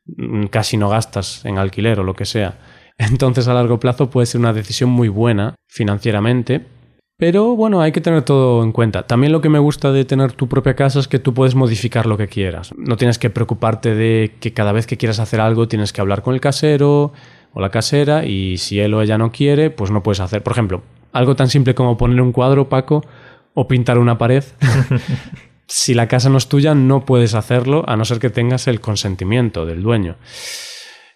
mm, 0.04 0.48
casi 0.48 0.76
no 0.76 0.90
gastas 0.90 1.42
en 1.46 1.56
alquiler 1.56 2.00
o 2.00 2.04
lo 2.04 2.12
que 2.12 2.26
sea. 2.26 2.58
Entonces 2.98 3.46
a 3.46 3.54
largo 3.54 3.78
plazo 3.78 4.10
puede 4.10 4.26
ser 4.26 4.40
una 4.40 4.52
decisión 4.52 4.90
muy 4.90 5.08
buena 5.08 5.54
financieramente. 5.68 6.66
Pero 7.16 7.56
bueno, 7.56 7.80
hay 7.80 7.90
que 7.90 8.00
tener 8.00 8.22
todo 8.22 8.62
en 8.62 8.70
cuenta. 8.70 9.06
También 9.06 9.32
lo 9.32 9.40
que 9.40 9.48
me 9.48 9.58
gusta 9.58 9.90
de 9.90 10.04
tener 10.04 10.32
tu 10.32 10.48
propia 10.48 10.76
casa 10.76 11.00
es 11.00 11.08
que 11.08 11.18
tú 11.18 11.34
puedes 11.34 11.54
modificar 11.54 12.06
lo 12.06 12.16
que 12.16 12.28
quieras. 12.28 12.72
No 12.76 12.96
tienes 12.96 13.18
que 13.18 13.30
preocuparte 13.30 13.94
de 13.94 14.34
que 14.38 14.52
cada 14.52 14.72
vez 14.72 14.86
que 14.86 14.96
quieras 14.96 15.18
hacer 15.18 15.40
algo 15.40 15.66
tienes 15.66 15.92
que 15.92 16.00
hablar 16.00 16.22
con 16.22 16.34
el 16.34 16.40
casero 16.40 17.12
o 17.52 17.60
la 17.60 17.70
casera 17.70 18.24
y 18.24 18.58
si 18.58 18.78
él 18.78 18.94
o 18.94 19.02
ella 19.02 19.18
no 19.18 19.32
quiere, 19.32 19.70
pues 19.70 19.90
no 19.90 20.02
puedes 20.02 20.20
hacer. 20.20 20.42
Por 20.44 20.52
ejemplo, 20.52 20.82
algo 21.12 21.34
tan 21.34 21.48
simple 21.48 21.74
como 21.74 21.96
poner 21.96 22.20
un 22.20 22.30
cuadro, 22.30 22.68
Paco, 22.68 23.04
o 23.54 23.66
pintar 23.66 23.98
una 23.98 24.16
pared. 24.16 24.44
si 25.66 25.94
la 25.94 26.06
casa 26.06 26.28
no 26.28 26.38
es 26.38 26.48
tuya, 26.48 26.76
no 26.76 27.04
puedes 27.04 27.34
hacerlo 27.34 27.84
a 27.88 27.96
no 27.96 28.04
ser 28.04 28.20
que 28.20 28.30
tengas 28.30 28.68
el 28.68 28.80
consentimiento 28.80 29.66
del 29.66 29.82
dueño 29.82 30.16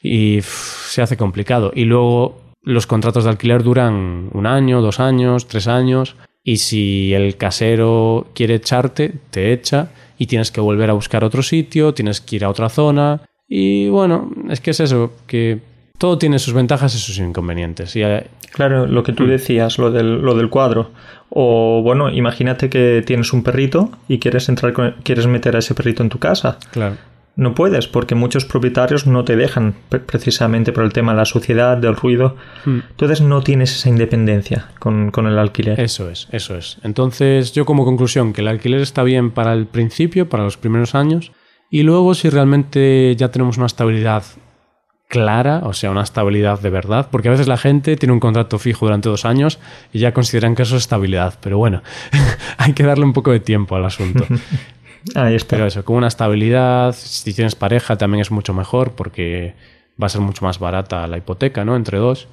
y 0.02 0.38
pff, 0.38 0.90
se 0.90 1.02
hace 1.02 1.16
complicado. 1.16 1.72
Y 1.74 1.84
luego 1.84 2.40
los 2.62 2.86
contratos 2.86 3.24
de 3.24 3.30
alquiler 3.30 3.62
duran 3.62 4.28
un 4.32 4.46
año, 4.46 4.80
dos 4.80 5.00
años, 5.00 5.46
tres 5.48 5.66
años. 5.68 6.16
Y 6.44 6.56
si 6.56 7.14
el 7.14 7.36
casero 7.36 8.26
quiere 8.34 8.56
echarte, 8.56 9.12
te 9.30 9.52
echa 9.52 9.88
y 10.18 10.26
tienes 10.26 10.50
que 10.50 10.60
volver 10.60 10.90
a 10.90 10.94
buscar 10.94 11.22
otro 11.24 11.42
sitio, 11.42 11.94
tienes 11.94 12.20
que 12.20 12.36
ir 12.36 12.44
a 12.44 12.48
otra 12.50 12.68
zona. 12.68 13.22
Y 13.48 13.88
bueno, 13.88 14.30
es 14.50 14.60
que 14.60 14.70
es 14.72 14.80
eso, 14.80 15.12
que 15.26 15.60
todo 15.98 16.18
tiene 16.18 16.38
sus 16.40 16.54
ventajas 16.54 16.94
y 16.94 16.98
sus 16.98 17.18
inconvenientes. 17.18 17.94
Y, 17.96 18.02
eh, 18.02 18.26
Claro, 18.52 18.86
lo 18.86 19.02
que 19.02 19.12
tú 19.12 19.22
Mm. 19.24 19.28
decías, 19.28 19.78
lo 19.78 19.90
del, 19.90 20.20
lo 20.20 20.34
del 20.34 20.50
cuadro. 20.50 20.90
O 21.30 21.80
bueno, 21.82 22.10
imagínate 22.10 22.68
que 22.68 23.02
tienes 23.06 23.32
un 23.32 23.42
perrito 23.42 23.90
y 24.08 24.18
quieres 24.18 24.48
entrar 24.50 24.72
con- 24.74 24.94
quieres 25.04 25.26
meter 25.26 25.56
a 25.56 25.60
ese 25.60 25.74
perrito 25.74 26.02
en 26.02 26.08
tu 26.10 26.18
casa. 26.18 26.58
claro. 26.72 26.96
No 27.34 27.54
puedes, 27.54 27.86
porque 27.86 28.14
muchos 28.14 28.44
propietarios 28.44 29.06
no 29.06 29.24
te 29.24 29.36
dejan, 29.36 29.74
pre- 29.88 30.00
precisamente 30.00 30.70
por 30.72 30.84
el 30.84 30.92
tema 30.92 31.12
de 31.12 31.18
la 31.18 31.24
suciedad, 31.24 31.78
del 31.78 31.96
ruido. 31.96 32.36
Mm. 32.66 32.80
Entonces 32.90 33.20
no 33.22 33.42
tienes 33.42 33.74
esa 33.74 33.88
independencia 33.88 34.68
con, 34.78 35.10
con 35.10 35.26
el 35.26 35.38
alquiler. 35.38 35.80
Eso 35.80 36.10
es, 36.10 36.28
eso 36.30 36.56
es. 36.56 36.78
Entonces, 36.82 37.52
yo 37.52 37.64
como 37.64 37.84
conclusión, 37.86 38.32
que 38.34 38.42
el 38.42 38.48
alquiler 38.48 38.80
está 38.82 39.02
bien 39.02 39.30
para 39.30 39.54
el 39.54 39.66
principio, 39.66 40.28
para 40.28 40.44
los 40.44 40.58
primeros 40.58 40.94
años, 40.94 41.32
y 41.70 41.84
luego 41.84 42.12
si 42.14 42.28
realmente 42.28 43.16
ya 43.16 43.30
tenemos 43.30 43.56
una 43.56 43.64
estabilidad 43.66 44.24
clara, 45.08 45.60
o 45.64 45.72
sea, 45.74 45.90
una 45.90 46.02
estabilidad 46.02 46.60
de 46.60 46.70
verdad, 46.70 47.08
porque 47.10 47.28
a 47.28 47.32
veces 47.32 47.46
la 47.48 47.56
gente 47.58 47.96
tiene 47.96 48.12
un 48.14 48.20
contrato 48.20 48.58
fijo 48.58 48.86
durante 48.86 49.08
dos 49.10 49.24
años 49.26 49.58
y 49.92 49.98
ya 50.00 50.12
consideran 50.12 50.54
que 50.54 50.62
eso 50.62 50.76
es 50.76 50.82
estabilidad, 50.82 51.34
pero 51.42 51.58
bueno, 51.58 51.82
hay 52.58 52.72
que 52.74 52.82
darle 52.82 53.04
un 53.04 53.12
poco 53.12 53.30
de 53.30 53.40
tiempo 53.40 53.76
al 53.76 53.84
asunto. 53.86 54.26
Ahí 55.14 55.34
está. 55.34 55.56
Pero 55.56 55.66
eso, 55.66 55.84
con 55.84 55.96
una 55.96 56.08
estabilidad, 56.08 56.94
si 56.96 57.32
tienes 57.34 57.54
pareja 57.54 57.96
también 57.96 58.20
es 58.20 58.30
mucho 58.30 58.54
mejor 58.54 58.92
porque 58.92 59.54
va 60.00 60.06
a 60.06 60.10
ser 60.10 60.20
mucho 60.20 60.44
más 60.44 60.58
barata 60.58 61.06
la 61.06 61.18
hipoteca, 61.18 61.64
¿no? 61.64 61.76
Entre 61.76 61.98
dos. 61.98 62.28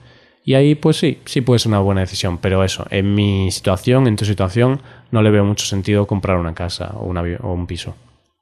Y 0.45 0.53
ahí, 0.55 0.75
pues 0.75 0.97
sí, 0.97 1.19
sí 1.25 1.41
puede 1.41 1.59
ser 1.59 1.69
una 1.71 1.79
buena 1.79 2.01
decisión. 2.01 2.37
Pero 2.37 2.63
eso, 2.63 2.85
en 2.89 3.13
mi 3.13 3.51
situación, 3.51 4.07
en 4.07 4.15
tu 4.15 4.25
situación, 4.25 4.81
no 5.11 5.21
le 5.21 5.29
veo 5.31 5.43
mucho 5.43 5.65
sentido 5.65 6.07
comprar 6.07 6.37
una 6.37 6.53
casa 6.53 6.93
o, 6.95 7.05
una 7.05 7.21
vi- 7.21 7.37
o 7.41 7.53
un 7.53 7.67
piso. 7.67 7.95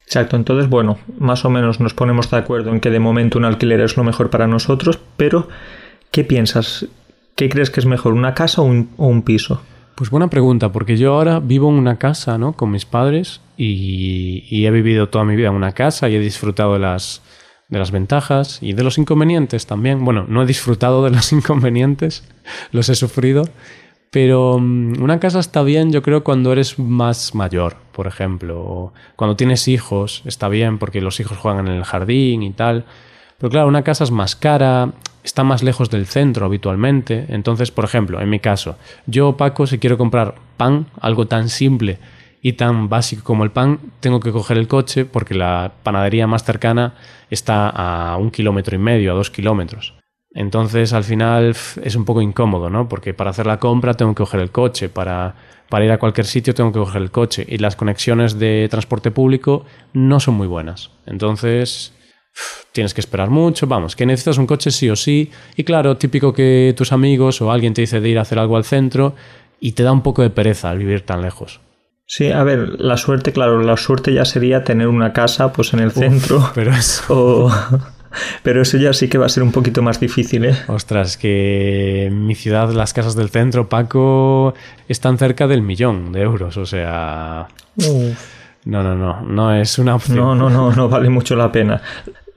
Exacto, 0.06 0.38
entonces 0.38 0.70
bueno, 0.70 0.98
más 1.20 1.44
o 1.44 1.50
menos 1.50 1.82
nos 1.82 1.94
ponemos 1.94 2.30
de 2.32 2.38
acuerdo 2.38 2.72
en 2.72 2.80
que 2.80 2.90
de 2.90 3.00
momento 3.00 3.38
un 3.38 3.44
alquiler 3.44 3.82
es 3.82 3.98
lo 3.98 4.06
mejor 4.06 4.30
para 4.30 4.48
nosotros, 4.48 5.00
pero 5.18 5.50
¿qué 6.12 6.24
piensas? 6.24 6.86
¿Qué 7.36 7.50
crees 7.50 7.70
que 7.70 7.82
es 7.82 7.86
mejor, 7.86 8.13
una 8.13 8.34
casa 8.34 8.62
o 8.62 8.66
un, 8.66 8.90
o 8.96 9.08
un 9.08 9.22
piso? 9.24 9.62
Pues 9.96 10.10
buena 10.10 10.30
pregunta, 10.30 10.72
porque 10.72 10.96
yo 10.96 11.13
ahora 11.13 11.42
vivo 11.42 11.70
en 11.70 11.76
una 11.76 11.98
casa, 11.98 12.38
¿no? 12.38 12.54
Con 12.54 12.72
mis 12.72 12.86
padres 12.86 13.42
y, 13.58 14.46
y 14.50 14.65
he 14.65 14.72
vivido 14.72 15.10
toda 15.10 15.26
mi 15.26 15.36
vida 15.36 15.48
en 15.50 15.56
una 15.56 15.74
casa 15.74 16.08
y 16.10 16.15
he 16.15 16.20
disfrutado 16.20 16.74
de 16.74 16.80
las, 16.80 17.22
de 17.70 17.80
las 17.80 17.91
ventajas 17.91 18.60
y 18.62 18.74
de 18.74 18.84
los 18.84 18.98
inconvenientes 18.98 19.65
también. 19.65 20.06
Bueno, 20.06 20.26
no 20.28 20.43
he 20.43 20.46
disfrutado 20.46 21.04
de 21.04 21.12
los 21.12 21.32
inconvenientes, 21.34 22.24
los 22.72 22.89
he 22.89 22.96
sufrido, 22.96 23.43
pero 24.12 24.58
mm, 24.60 25.02
una 25.02 25.20
casa 25.20 25.39
está 25.39 25.63
bien, 25.63 25.91
yo 25.91 26.02
creo, 26.02 26.24
cuando 26.24 26.52
eres 26.52 26.80
más 26.80 27.36
mayor, 27.36 27.76
por 27.91 28.08
ejemplo, 28.08 28.93
cuando 29.15 29.36
tienes 29.36 29.67
hijos, 29.67 30.22
está 30.26 30.48
bien 30.48 30.78
porque 30.78 31.02
los 31.02 31.20
hijos 31.20 31.38
juegan 31.38 31.67
en 31.67 31.74
el 31.74 31.84
jardín 31.84 32.43
y 32.43 32.52
tal. 32.52 32.86
Pero 33.38 33.50
claro, 33.52 33.67
una 33.67 33.84
casa 33.84 34.04
es 34.04 34.12
más 34.12 34.36
cara, 34.36 34.93
está 35.24 35.43
más 35.43 35.62
lejos 35.62 35.89
del 35.89 36.08
centro 36.08 36.46
habitualmente. 36.46 37.26
Entonces, 37.30 37.70
por 37.70 37.86
ejemplo, 37.86 38.22
en 38.22 38.30
mi 38.30 38.39
caso, 38.39 38.78
yo, 39.06 39.38
Paco, 39.38 39.67
si 39.67 39.78
quiero 39.78 39.98
comprar 39.98 40.36
pan, 40.58 40.88
algo 41.00 41.28
tan 41.28 41.50
simple 41.50 42.00
y 42.47 42.53
tan 42.53 42.88
básico 42.88 43.25
como 43.25 43.43
el 43.43 43.51
pan, 43.51 43.77
tengo 43.99 44.21
que 44.21 44.31
coger 44.31 44.57
el 44.57 44.69
coche 44.69 45.03
porque 45.03 45.36
la 45.36 45.73
panadería 45.83 46.27
más 46.27 46.45
cercana 46.45 46.93
está 47.29 47.67
a 47.67 48.15
un 48.15 48.31
kilómetro 48.31 48.73
y 48.73 48.79
medio, 48.79 49.12
a 49.12 49.15
dos 49.15 49.29
kilómetros. 49.29 49.95
Entonces, 50.33 50.93
al 50.93 51.03
final 51.03 51.49
es 51.83 51.95
un 51.97 52.05
poco 52.05 52.21
incómodo, 52.21 52.69
¿no? 52.69 52.88
Porque 52.88 53.13
para 53.13 53.31
hacer 53.31 53.47
la 53.47 53.60
compra 53.60 53.95
tengo 53.95 54.13
que 54.13 54.23
coger 54.23 54.39
el 54.39 54.51
coche, 54.51 54.88
para, 54.88 55.36
para 55.67 55.83
ir 55.83 55.91
a 55.91 55.99
cualquier 55.99 56.25
sitio 56.25 56.53
tengo 56.53 56.71
que 56.71 56.79
coger 56.79 57.01
el 57.01 57.12
coche 57.12 57.45
y 57.45 57.57
las 57.57 57.75
conexiones 57.75 58.39
de 58.39 58.69
transporte 58.71 59.12
público 59.12 59.65
no 59.91 60.21
son 60.21 60.36
muy 60.36 60.47
buenas. 60.47 60.91
Entonces, 61.05 61.91
tienes 62.71 62.93
que 62.93 63.01
esperar 63.01 63.29
mucho, 63.29 63.67
vamos, 63.67 63.97
que 63.97 64.05
necesitas 64.05 64.38
un 64.38 64.47
coche 64.47 64.71
sí 64.71 64.89
o 64.89 64.95
sí. 64.95 65.31
Y 65.57 65.65
claro, 65.65 65.97
típico 65.97 66.31
que 66.31 66.73
tus 66.77 66.93
amigos 66.93 67.41
o 67.41 67.51
alguien 67.51 67.73
te 67.73 67.81
dice 67.81 67.99
de 67.99 68.07
ir 68.07 68.17
a 68.17 68.21
hacer 68.21 68.39
algo 68.39 68.55
al 68.55 68.63
centro 68.63 69.15
y 69.60 69.73
te 69.73 69.83
da 69.83 69.91
un 69.91 70.01
poco 70.01 70.21
de 70.21 70.29
pereza 70.29 70.69
al 70.69 70.77
vivir 70.77 71.01
tan 71.01 71.21
lejos. 71.21 71.60
Sí, 72.10 72.32
a 72.32 72.41
ver, 72.43 72.80
la 72.80 72.96
suerte, 72.96 73.34
claro, 73.34 73.62
la 73.62 73.76
suerte 73.76 74.13
ya 74.13 74.24
sería 74.24 74.63
tener 74.63 74.88
una 74.88 75.12
casa 75.12 75.52
pues 75.52 75.74
en 75.74 75.82
el 75.82 75.91
centro. 75.91 76.52
Pero 76.56 76.74
es... 76.74 77.04
o... 77.10 77.52
Pero 78.41 78.62
eso 78.62 78.78
ya 78.78 78.93
sí 78.93 79.10
que 79.10 79.17
va 79.17 79.26
a 79.26 79.30
ser 79.30 79.43
un 79.43 79.52
poquito 79.52 79.82
más 79.84 80.00
difícil, 80.00 80.46
¿eh? 80.46 80.56
Ostras, 80.67 81.17
que 81.17 82.06
en 82.06 82.26
mi 82.26 82.34
ciudad 82.34 82.72
las 82.72 82.93
casas 82.93 83.15
del 83.15 83.30
centro, 83.30 83.67
Paco, 83.67 84.54
están 84.88 85.17
cerca 85.17 85.46
del 85.46 85.62
millón 85.62 86.13
de 86.13 86.22
euros. 86.22 86.56
O 86.58 86.65
sea, 86.65 87.48
no, 87.76 88.84
no, 88.84 88.96
no, 88.96 89.22
no 89.22 89.54
es 89.54 89.78
una 89.78 89.96
opción. 89.96 90.17
No, 90.17 90.34
no, 90.36 90.50
no, 90.50 90.72
no 90.72 90.89
vale 90.89 91.10
mucho 91.10 91.36
la 91.36 91.52
pena. 91.52 91.82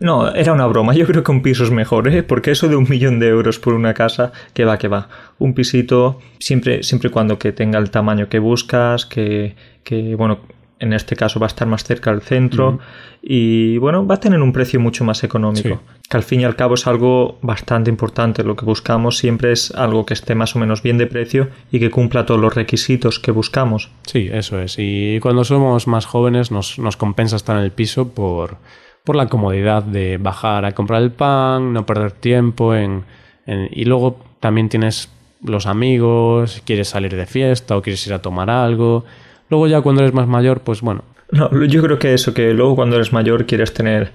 No, 0.00 0.34
era 0.34 0.54
una 0.54 0.66
broma. 0.66 0.94
Yo 0.94 1.06
creo 1.06 1.22
que 1.22 1.30
un 1.30 1.42
piso 1.42 1.62
es 1.62 1.70
mejor, 1.70 2.08
¿eh? 2.08 2.22
Porque 2.22 2.50
eso 2.50 2.68
de 2.68 2.76
un 2.76 2.88
millón 2.88 3.20
de 3.20 3.28
euros 3.28 3.58
por 3.58 3.74
una 3.74 3.92
casa, 3.92 4.32
que 4.54 4.64
va, 4.64 4.78
que 4.78 4.88
va. 4.88 5.08
Un 5.38 5.54
pisito, 5.54 6.18
siempre, 6.38 6.82
siempre 6.82 7.10
y 7.10 7.12
cuando 7.12 7.38
que 7.38 7.52
tenga 7.52 7.78
el 7.78 7.90
tamaño 7.90 8.30
que 8.30 8.38
buscas, 8.38 9.04
que, 9.04 9.54
que, 9.84 10.14
bueno, 10.14 10.40
en 10.78 10.94
este 10.94 11.14
caso 11.16 11.38
va 11.38 11.46
a 11.46 11.48
estar 11.48 11.68
más 11.68 11.84
cerca 11.84 12.10
del 12.10 12.22
centro 12.22 12.78
y, 13.20 13.76
bueno, 13.76 14.06
va 14.06 14.14
a 14.14 14.20
tener 14.20 14.40
un 14.40 14.54
precio 14.54 14.80
mucho 14.80 15.04
más 15.04 15.22
económico. 15.22 15.68
Sí. 15.68 16.00
Que 16.08 16.16
al 16.16 16.22
fin 16.22 16.40
y 16.40 16.44
al 16.44 16.56
cabo 16.56 16.74
es 16.74 16.86
algo 16.86 17.38
bastante 17.42 17.90
importante. 17.90 18.42
Lo 18.42 18.56
que 18.56 18.64
buscamos 18.64 19.18
siempre 19.18 19.52
es 19.52 19.70
algo 19.72 20.06
que 20.06 20.14
esté 20.14 20.34
más 20.34 20.56
o 20.56 20.58
menos 20.58 20.82
bien 20.82 20.96
de 20.96 21.06
precio 21.06 21.50
y 21.70 21.78
que 21.78 21.90
cumpla 21.90 22.24
todos 22.24 22.40
los 22.40 22.54
requisitos 22.54 23.20
que 23.20 23.32
buscamos. 23.32 23.90
Sí, 24.06 24.30
eso 24.32 24.58
es. 24.58 24.76
Y 24.78 25.20
cuando 25.20 25.44
somos 25.44 25.86
más 25.86 26.06
jóvenes 26.06 26.50
nos, 26.50 26.78
nos 26.78 26.96
compensa 26.96 27.36
estar 27.36 27.58
en 27.58 27.64
el 27.64 27.70
piso 27.70 28.08
por, 28.08 28.56
por 29.04 29.16
la 29.16 29.26
comodidad 29.26 29.82
de 29.82 30.18
bajar 30.18 30.64
a 30.64 30.72
comprar 30.72 31.02
el 31.02 31.10
pan, 31.10 31.72
no 31.72 31.86
perder 31.86 32.12
tiempo 32.12 32.74
en, 32.74 33.04
en- 33.46 33.68
y 33.72 33.84
luego 33.84 34.18
también 34.40 34.68
tienes 34.68 35.10
los 35.42 35.66
amigos, 35.66 36.62
quieres 36.66 36.88
salir 36.88 37.14
de 37.16 37.26
fiesta 37.26 37.76
o 37.76 37.82
quieres 37.82 38.06
ir 38.06 38.12
a 38.14 38.20
tomar 38.22 38.50
algo. 38.50 39.04
Luego 39.48 39.66
ya 39.66 39.80
cuando 39.80 40.02
eres 40.02 40.14
más 40.14 40.26
mayor, 40.28 40.60
pues 40.60 40.80
bueno, 40.82 41.02
No, 41.32 41.48
yo 41.64 41.82
creo 41.82 41.98
que 41.98 42.12
eso, 42.14 42.34
que 42.34 42.52
luego 42.54 42.76
cuando 42.76 42.96
eres 42.96 43.12
mayor 43.12 43.46
quieres 43.46 43.72
tener 43.72 44.12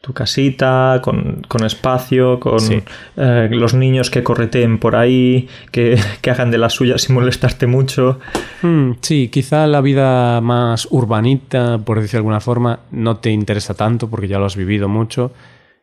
tu 0.00 0.14
casita, 0.14 1.00
con, 1.02 1.42
con 1.46 1.64
espacio, 1.64 2.40
con 2.40 2.58
Sí. 2.58 2.82
eh, 3.18 3.48
los 3.50 3.74
niños 3.74 4.08
que 4.10 4.22
correteen 4.22 4.78
por 4.78 4.96
ahí, 4.96 5.46
que, 5.72 5.98
que 6.22 6.30
hagan 6.30 6.50
de 6.50 6.56
las 6.58 6.72
suyas 6.72 7.02
sin 7.02 7.14
molestarte 7.16 7.66
mucho. 7.66 8.18
Hmm, 8.62 8.92
sí, 9.02 9.28
quizá 9.28 9.66
la 9.66 9.82
vida 9.82 10.40
más 10.40 10.88
urbanita, 10.90 11.78
por 11.78 11.98
decir 12.00 12.12
de 12.12 12.18
alguna 12.18 12.40
forma, 12.40 12.80
no 12.90 13.18
te 13.18 13.30
interesa 13.30 13.74
tanto 13.74 14.08
porque 14.08 14.26
ya 14.28 14.38
lo 14.38 14.46
has 14.46 14.56
vivido 14.56 14.88
mucho 14.88 15.32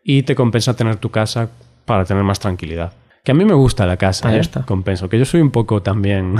y 0.03 0.23
te 0.23 0.33
compensa 0.33 0.75
tener 0.75 0.95
tu 0.95 1.11
casa 1.11 1.49
para 1.85 2.03
tener 2.05 2.23
más 2.23 2.39
tranquilidad. 2.39 2.93
Que 3.23 3.31
a 3.31 3.35
mí 3.35 3.45
me 3.45 3.53
gusta 3.53 3.85
la 3.85 3.97
casa, 3.97 4.29
Ahí 4.29 4.37
¿eh? 4.37 4.39
está. 4.39 4.63
compenso. 4.63 5.09
Que 5.09 5.19
yo 5.19 5.25
soy 5.25 5.41
un 5.41 5.51
poco 5.51 5.81
también 5.83 6.35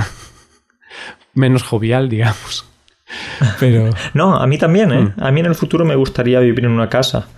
menos 1.34 1.62
jovial, 1.62 2.08
digamos. 2.08 2.64
Pero 3.60 3.90
No, 4.14 4.36
a 4.36 4.46
mí 4.46 4.58
también, 4.58 4.92
¿eh? 4.92 5.00
Mm. 5.16 5.22
A 5.22 5.30
mí 5.30 5.40
en 5.40 5.46
el 5.46 5.54
futuro 5.54 5.84
me 5.84 5.94
gustaría 5.94 6.40
vivir 6.40 6.64
en 6.64 6.72
una 6.72 6.88
casa. 6.88 7.28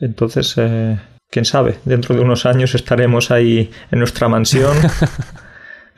Entonces, 0.00 0.54
eh, 0.56 0.98
quién 1.30 1.44
sabe, 1.44 1.76
dentro 1.84 2.14
de 2.14 2.22
unos 2.22 2.46
años 2.46 2.74
estaremos 2.74 3.30
ahí 3.30 3.70
en 3.90 3.98
nuestra 3.98 4.28
mansión 4.28 4.76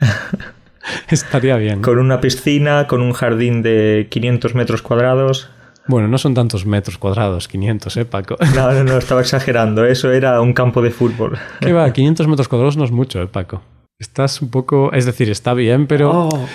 estaría 1.09 1.55
bien. 1.57 1.81
con 1.81 1.99
una 1.99 2.21
piscina, 2.21 2.87
con 2.87 3.01
un 3.01 3.13
jardín 3.13 3.61
de 3.61 4.07
500 4.09 4.55
metros 4.55 4.81
cuadrados. 4.81 5.49
Bueno, 5.87 6.07
no 6.07 6.17
son 6.17 6.33
tantos 6.33 6.65
metros 6.65 6.97
cuadrados, 6.97 7.47
500, 7.47 7.97
¿eh, 7.97 8.05
Paco? 8.05 8.37
No, 8.55 8.71
no, 8.71 8.83
no, 8.83 8.97
estaba 8.97 9.21
exagerando. 9.21 9.85
Eso 9.85 10.11
era 10.11 10.39
un 10.41 10.53
campo 10.53 10.81
de 10.81 10.91
fútbol. 10.91 11.37
¿Qué 11.59 11.73
va? 11.73 11.91
500 11.91 12.27
metros 12.27 12.47
cuadrados 12.47 12.77
no 12.77 12.85
es 12.85 12.91
mucho, 12.91 13.21
¿eh, 13.21 13.27
Paco? 13.27 13.61
Estás 13.99 14.41
un 14.41 14.49
poco... 14.49 14.91
Es 14.93 15.05
decir, 15.05 15.29
está 15.29 15.53
bien, 15.53 15.85
pero... 15.85 16.29
Oh. 16.29 16.47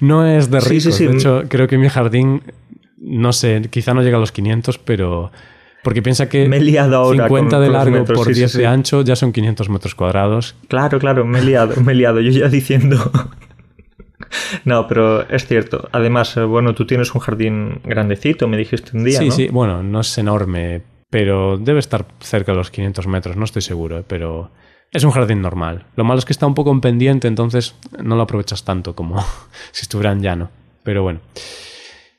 No 0.00 0.24
es 0.24 0.50
de 0.50 0.60
Sí, 0.60 0.68
ricos. 0.68 0.82
sí, 0.84 0.92
sí. 0.92 1.06
De 1.08 1.14
hecho, 1.16 1.42
creo 1.48 1.66
que 1.66 1.78
mi 1.78 1.88
jardín, 1.88 2.42
no 2.98 3.32
sé, 3.32 3.60
quizá 3.70 3.92
no 3.92 4.02
llega 4.02 4.18
a 4.18 4.20
los 4.20 4.30
500, 4.32 4.78
pero... 4.78 5.32
Porque 5.82 6.02
piensa 6.02 6.28
que 6.28 6.46
Me 6.48 6.58
he 6.58 6.60
liado 6.60 6.96
ahora 6.96 7.24
50 7.26 7.56
con- 7.56 7.64
de 7.64 7.70
largo 7.70 7.98
metros, 7.98 8.18
por 8.18 8.26
sí, 8.28 8.34
sí, 8.34 8.40
10 8.40 8.52
de 8.52 8.58
sí. 8.60 8.64
ancho 8.64 9.02
ya 9.02 9.16
son 9.16 9.32
500 9.32 9.68
metros 9.70 9.94
cuadrados. 9.94 10.54
Claro, 10.68 10.98
claro, 10.98 11.24
me 11.24 11.38
he 11.38 11.42
liado, 11.42 11.80
me 11.80 11.92
he 11.92 11.94
liado. 11.94 12.20
Yo 12.20 12.30
ya 12.30 12.48
diciendo. 12.48 13.10
No, 14.64 14.86
pero 14.86 15.28
es 15.28 15.46
cierto. 15.46 15.88
Además, 15.92 16.36
eh, 16.36 16.42
bueno, 16.44 16.74
tú 16.74 16.86
tienes 16.86 17.12
un 17.14 17.20
jardín 17.20 17.80
grandecito, 17.84 18.46
me 18.46 18.56
dijiste 18.56 18.96
un 18.96 19.04
día, 19.04 19.18
sí, 19.18 19.26
¿no? 19.28 19.32
sí, 19.32 19.48
bueno, 19.50 19.82
no 19.82 20.00
es 20.00 20.18
enorme, 20.18 20.82
pero 21.08 21.56
debe 21.58 21.80
estar 21.80 22.06
cerca 22.20 22.52
de 22.52 22.58
los 22.58 22.70
500 22.70 23.06
metros, 23.08 23.36
no 23.36 23.44
estoy 23.44 23.62
seguro, 23.62 23.98
¿eh? 23.98 24.04
pero 24.06 24.50
es 24.92 25.02
un 25.02 25.10
jardín 25.10 25.40
normal. 25.42 25.86
Lo 25.96 26.04
malo 26.04 26.18
es 26.20 26.24
que 26.24 26.32
está 26.32 26.46
un 26.46 26.54
poco 26.54 26.70
en 26.70 26.80
pendiente, 26.80 27.26
entonces 27.26 27.74
no 28.02 28.14
lo 28.14 28.22
aprovechas 28.22 28.64
tanto 28.64 28.94
como 28.94 29.20
si 29.72 29.82
estuviera 29.82 30.12
en 30.12 30.20
llano. 30.22 30.50
Pero 30.84 31.02
bueno, 31.02 31.20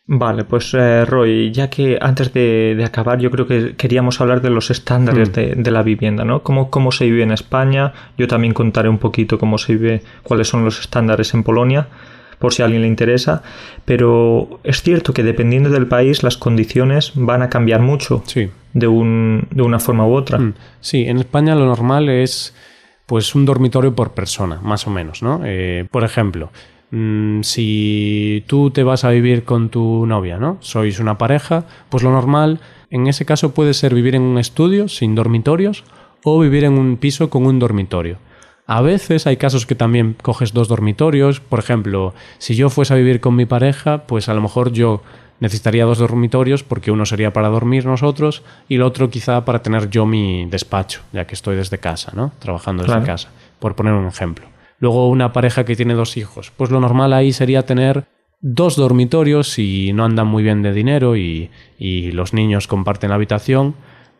Vale, 0.07 0.43
pues 0.43 0.73
eh, 0.73 1.05
Roy, 1.05 1.51
ya 1.51 1.69
que 1.69 1.97
antes 2.01 2.33
de, 2.33 2.73
de 2.75 2.83
acabar, 2.83 3.19
yo 3.19 3.29
creo 3.31 3.47
que 3.47 3.75
queríamos 3.75 4.19
hablar 4.19 4.41
de 4.41 4.49
los 4.49 4.69
estándares 4.69 5.29
Mm. 5.29 5.33
de, 5.33 5.55
de 5.55 5.71
la 5.71 5.83
vivienda, 5.83 6.25
¿no? 6.25 6.41
Cómo, 6.43 6.69
cómo 6.69 6.91
se 6.91 7.05
vive 7.05 7.23
en 7.23 7.31
España. 7.31 7.93
Yo 8.17 8.27
también 8.27 8.53
contaré 8.53 8.89
un 8.89 8.97
poquito 8.97 9.37
cómo 9.37 9.57
se 9.57 9.73
vive, 9.75 10.01
cuáles 10.23 10.47
son 10.47 10.65
los 10.65 10.79
estándares 10.79 11.33
en 11.33 11.43
Polonia. 11.43 11.87
por 12.39 12.55
si 12.55 12.63
a 12.63 12.65
alguien 12.65 12.81
le 12.81 12.87
interesa, 12.87 13.43
pero 13.85 14.59
es 14.63 14.81
cierto 14.81 15.13
que 15.13 15.21
dependiendo 15.21 15.69
del 15.69 15.85
país 15.85 16.23
las 16.23 16.37
condiciones 16.37 17.11
van 17.13 17.43
a 17.43 17.49
cambiar 17.51 17.81
mucho 17.81 18.23
Sí. 18.25 18.49
de, 18.73 18.87
un, 18.87 19.45
de 19.51 19.61
una 19.61 19.77
forma 19.79 20.07
u 20.07 20.13
otra. 20.15 20.39
Mm, 20.39 20.55
Sí, 20.79 21.03
en 21.07 21.19
España 21.19 21.53
lo 21.53 21.67
normal 21.67 22.09
es 22.09 22.55
pues 23.05 23.35
un 23.35 23.45
dormitorio 23.45 23.93
por 23.93 24.13
persona, 24.13 24.59
más 24.63 24.87
o 24.87 24.89
menos, 24.89 25.21
¿no? 25.21 25.41
Eh, 25.45 25.85
por 25.91 26.03
ejemplo, 26.03 26.49
mm, 26.91 27.41
si 27.41 28.43
tú 28.47 28.71
te 28.71 28.83
vas 28.83 29.03
a 29.03 29.09
vivir 29.09 29.43
con 29.43 29.69
tu 29.69 30.05
novia, 30.05 30.37
¿no? 30.37 30.57
Sois 30.61 30.99
una 30.99 31.17
pareja, 31.17 31.65
pues 31.89 32.03
lo 32.03 32.11
normal 32.11 32.59
en 32.89 33.07
ese 33.07 33.25
caso 33.25 33.53
puede 33.53 33.73
ser 33.73 33.93
vivir 33.95 34.15
en 34.15 34.21
un 34.21 34.37
estudio 34.37 34.87
sin 34.87 35.15
dormitorios 35.15 35.83
o 36.23 36.39
vivir 36.39 36.65
en 36.65 36.73
un 36.73 36.97
piso 36.97 37.29
con 37.29 37.45
un 37.45 37.57
dormitorio. 37.59 38.17
A 38.67 38.81
veces 38.81 39.27
hay 39.27 39.37
casos 39.37 39.65
que 39.65 39.75
también 39.75 40.15
coges 40.21 40.53
dos 40.53 40.67
dormitorios. 40.67 41.39
Por 41.39 41.59
ejemplo, 41.59 42.13
si 42.37 42.55
yo 42.55 42.69
fuese 42.69 42.93
a 42.93 42.97
vivir 42.97 43.19
con 43.19 43.35
mi 43.35 43.45
pareja, 43.45 44.03
pues 44.05 44.29
a 44.29 44.33
lo 44.33 44.41
mejor 44.41 44.71
yo 44.71 45.01
necesitaría 45.39 45.85
dos 45.85 45.97
dormitorios 45.97 46.63
porque 46.63 46.91
uno 46.91 47.05
sería 47.05 47.33
para 47.33 47.49
dormir 47.49 47.85
nosotros 47.85 48.43
y 48.69 48.75
el 48.75 48.83
otro 48.83 49.09
quizá 49.09 49.43
para 49.43 49.61
tener 49.63 49.89
yo 49.89 50.05
mi 50.05 50.45
despacho, 50.45 51.01
ya 51.11 51.25
que 51.25 51.33
estoy 51.33 51.55
desde 51.55 51.79
casa, 51.79 52.11
¿no? 52.15 52.31
Trabajando 52.39 52.83
desde 52.83 52.93
Claro. 52.93 53.05
casa, 53.07 53.29
por 53.59 53.75
poner 53.75 53.93
un 53.93 54.05
ejemplo. 54.07 54.45
Luego 54.81 55.07
una 55.07 55.31
pareja 55.31 55.63
que 55.63 55.77
tiene 55.77 55.93
dos 55.93 56.17
hijos, 56.17 56.51
pues 56.57 56.71
lo 56.71 56.81
normal 56.81 57.13
ahí 57.13 57.31
sería 57.31 57.65
tener 57.65 58.07
dos 58.41 58.75
dormitorios 58.75 59.47
si 59.47 59.93
no 59.93 60.03
andan 60.03 60.27
muy 60.27 60.43
bien 60.43 60.63
de 60.63 60.73
dinero 60.73 61.15
y, 61.15 61.51
y 61.79 62.11
los 62.11 62.33
niños 62.33 62.67
comparten 62.67 63.11
la 63.11 63.15
habitación 63.15 63.75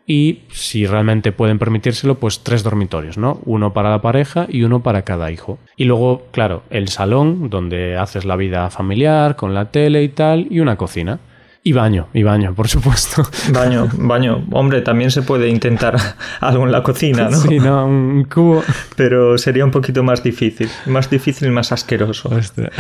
y 0.05 0.39
si 0.51 0.85
realmente 0.85 1.31
pueden 1.31 1.59
permitírselo, 1.59 2.15
pues 2.19 2.41
tres 2.41 2.63
dormitorios, 2.63 3.17
¿no? 3.17 3.39
Uno 3.45 3.73
para 3.73 3.89
la 3.89 4.01
pareja 4.01 4.45
y 4.49 4.63
uno 4.63 4.83
para 4.83 5.03
cada 5.03 5.31
hijo. 5.31 5.57
Y 5.77 5.85
luego, 5.85 6.27
claro, 6.31 6.63
el 6.69 6.89
salón 6.89 7.49
donde 7.49 7.97
haces 7.97 8.25
la 8.25 8.35
vida 8.35 8.69
familiar 8.69 9.35
con 9.35 9.53
la 9.53 9.71
tele 9.71 10.03
y 10.03 10.09
tal 10.09 10.47
y 10.49 10.59
una 10.59 10.75
cocina. 10.75 11.19
Y 11.63 11.73
baño, 11.73 12.07
y 12.13 12.23
baño, 12.23 12.55
por 12.55 12.67
supuesto. 12.67 13.21
Baño, 13.53 13.87
baño. 13.93 14.43
Hombre, 14.51 14.81
también 14.81 15.11
se 15.11 15.21
puede 15.21 15.47
intentar 15.47 15.95
algo 16.39 16.65
en 16.65 16.71
la 16.71 16.81
cocina, 16.81 17.29
¿no? 17.29 17.37
Sí, 17.37 17.59
no, 17.59 17.85
un 17.85 18.23
cubo. 18.23 18.63
Pero 18.95 19.37
sería 19.37 19.63
un 19.63 19.71
poquito 19.71 20.01
más 20.03 20.23
difícil. 20.23 20.69
Más 20.87 21.09
difícil 21.09 21.49
y 21.49 21.51
más 21.51 21.71
asqueroso. 21.71 22.29
Hostia. 22.29 22.71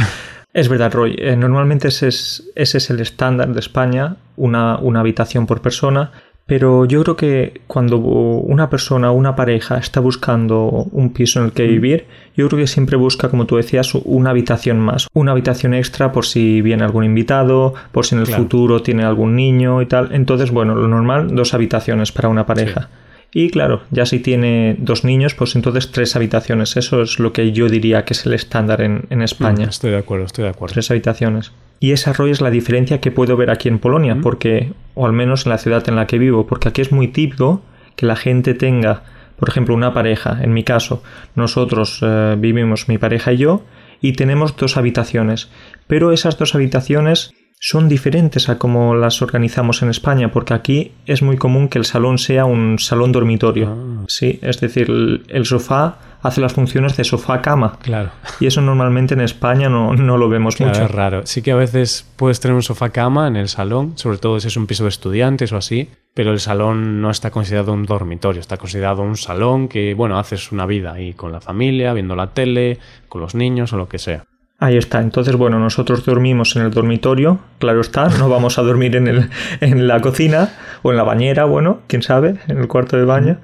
Es 0.53 0.67
verdad, 0.67 0.91
Roy. 0.93 1.15
eh, 1.19 1.35
normalmente 1.35 1.89
ese 1.89 2.07
es, 2.07 2.51
ese 2.55 2.79
es 2.79 2.89
el 2.89 2.99
estándar 2.99 3.53
de 3.53 3.59
España, 3.59 4.17
una, 4.35 4.77
una 4.79 4.99
habitación 5.01 5.45
por 5.45 5.61
persona. 5.61 6.11
Pero 6.51 6.83
yo 6.83 7.01
creo 7.01 7.15
que 7.15 7.61
cuando 7.65 7.95
una 7.95 8.69
persona, 8.69 9.09
una 9.11 9.37
pareja 9.37 9.77
está 9.77 10.01
buscando 10.01 10.85
un 10.91 11.13
piso 11.13 11.39
en 11.39 11.45
el 11.45 11.51
que 11.53 11.65
vivir, 11.65 12.07
yo 12.35 12.49
creo 12.49 12.59
que 12.59 12.67
siempre 12.67 12.97
busca, 12.97 13.29
como 13.29 13.45
tú 13.45 13.55
decías, 13.55 13.95
una 13.95 14.31
habitación 14.31 14.77
más. 14.77 15.07
Una 15.13 15.31
habitación 15.31 15.73
extra 15.73 16.11
por 16.11 16.25
si 16.25 16.61
viene 16.61 16.83
algún 16.83 17.05
invitado, 17.05 17.73
por 17.93 18.05
si 18.05 18.15
en 18.15 18.19
el 18.21 18.27
Claro. 18.27 18.43
futuro 18.43 18.81
tiene 18.81 19.05
algún 19.05 19.37
niño 19.37 19.81
y 19.81 19.85
tal. 19.85 20.09
Entonces, 20.11 20.51
bueno, 20.51 20.75
lo 20.75 20.89
normal, 20.89 21.33
dos 21.33 21.53
habitaciones 21.53 22.11
para 22.11 22.27
una 22.27 22.45
pareja. 22.45 22.89
Y 23.33 23.49
claro, 23.49 23.83
ya 23.91 24.05
si 24.05 24.19
tiene 24.19 24.75
dos 24.77 25.05
niños, 25.05 25.35
pues 25.35 25.55
entonces 25.55 25.91
tres 25.91 26.15
habitaciones. 26.15 26.75
Eso 26.75 27.01
es 27.01 27.17
lo 27.17 27.31
que 27.31 27.53
yo 27.53 27.69
diría 27.69 28.03
que 28.03 28.13
es 28.13 28.25
el 28.25 28.33
estándar 28.33 28.81
en, 28.81 29.05
en 29.09 29.21
España 29.21 29.67
Estoy 29.69 29.91
de 29.91 29.97
acuerdo, 29.97 30.25
estoy 30.25 30.43
de 30.43 30.49
acuerdo. 30.49 30.73
tres 30.73 30.91
habitaciones. 30.91 31.53
Y 31.79 31.93
esa 31.93 32.13
Roy 32.13 32.31
es 32.31 32.41
la 32.41 32.51
diferencia 32.51 32.99
que 32.99 33.09
puedo 33.09 33.37
ver 33.37 33.49
aquí 33.49 33.69
en 33.69 33.79
Polonia, 33.79 34.17
porque, 34.21 34.73
o 34.93 35.05
al 35.05 35.13
menos 35.13 35.45
en 35.45 35.51
la 35.51 35.57
ciudad 35.57 35.87
en 35.87 35.95
la 35.95 36.07
que 36.07 36.19
vivo, 36.19 36.45
porque 36.45 36.69
aquí 36.69 36.81
es 36.81 36.91
muy 36.91 37.07
típico 37.07 37.63
que 37.95 38.05
la 38.05 38.15
gente 38.15 38.53
tenga, 38.53 39.03
por 39.39 39.49
ejemplo, 39.49 39.73
una 39.73 39.93
pareja, 39.93 40.39
en 40.43 40.53
mi 40.53 40.63
caso, 40.63 41.01
nosotros 41.35 41.99
eh, 42.01 42.35
vivimos 42.37 42.87
mi 42.87 42.97
pareja 42.97 43.33
y 43.33 43.37
yo, 43.37 43.63
y 44.01 44.13
tenemos 44.13 44.55
dos 44.57 44.77
habitaciones, 44.77 45.49
pero 45.87 46.11
esas 46.11 46.37
dos 46.37 46.53
habitaciones 46.53 47.31
son 47.63 47.87
diferentes 47.87 48.49
a 48.49 48.57
como 48.57 48.95
las 48.95 49.21
organizamos 49.21 49.83
en 49.83 49.89
España, 49.91 50.31
porque 50.31 50.55
aquí 50.55 50.93
es 51.05 51.21
muy 51.21 51.37
común 51.37 51.69
que 51.69 51.77
el 51.77 51.85
salón 51.85 52.17
sea 52.17 52.45
un 52.45 52.79
salón 52.79 53.11
dormitorio. 53.11 53.69
Ah. 53.69 54.03
Sí, 54.07 54.39
es 54.41 54.59
decir, 54.59 54.89
el, 54.89 55.45
sofá 55.45 55.99
hace 56.23 56.41
las 56.41 56.53
funciones 56.53 56.97
de 56.97 57.03
sofá-cama. 57.03 57.77
Claro. 57.83 58.09
Y 58.39 58.47
eso 58.47 58.61
normalmente 58.61 59.13
en 59.13 59.21
España 59.21 59.69
no, 59.69 59.93
no 59.93 60.17
lo 60.17 60.27
vemos 60.27 60.55
Claro, 60.55 60.71
mucho. 60.71 60.85
es 60.85 60.91
raro. 60.91 61.21
Sí 61.25 61.43
que 61.43 61.51
a 61.51 61.55
veces 61.55 62.11
puedes 62.15 62.39
tener 62.39 62.55
un 62.55 62.63
sofá 62.63 62.89
cama 62.89 63.27
en 63.27 63.35
el 63.35 63.47
salón, 63.47 63.93
sobre 63.95 64.17
todo 64.17 64.39
si 64.39 64.47
es 64.47 64.57
un 64.57 64.65
piso 64.65 64.83
de 64.85 64.89
estudiantes 64.89 65.53
o 65.53 65.57
así, 65.57 65.87
pero 66.15 66.31
el 66.31 66.39
salón 66.39 66.99
no 66.99 67.11
está 67.11 67.29
considerado 67.29 67.73
un 67.73 67.85
dormitorio, 67.85 68.41
está 68.41 68.57
considerado 68.57 69.03
un 69.03 69.17
salón 69.17 69.67
que, 69.67 69.93
bueno, 69.93 70.17
haces 70.17 70.51
una 70.51 70.65
vida 70.65 70.93
ahí 70.93 71.13
con 71.13 71.31
la 71.31 71.41
familia, 71.41 71.93
viendo 71.93 72.15
la 72.15 72.33
tele, 72.33 72.79
con 73.07 73.21
los 73.21 73.35
niños 73.35 73.71
o 73.71 73.77
lo 73.77 73.87
que 73.87 73.99
sea. 73.99 74.25
Ahí 74.61 74.77
está. 74.77 75.01
Entonces, 75.01 75.35
bueno, 75.35 75.57
nosotros 75.57 76.05
dormimos 76.05 76.55
en 76.55 76.61
el 76.61 76.69
dormitorio, 76.69 77.39
claro 77.57 77.81
está, 77.81 78.09
no 78.19 78.29
vamos 78.29 78.59
a 78.59 78.61
dormir 78.61 78.95
en, 78.95 79.07
el, 79.07 79.29
en 79.59 79.87
la 79.87 80.01
cocina 80.01 80.53
o 80.83 80.91
en 80.91 80.97
la 80.97 81.03
bañera, 81.03 81.45
bueno, 81.45 81.79
quién 81.87 82.03
sabe, 82.03 82.35
en 82.47 82.59
el 82.59 82.67
cuarto 82.67 82.95
de 82.95 83.03
baño. 83.03 83.39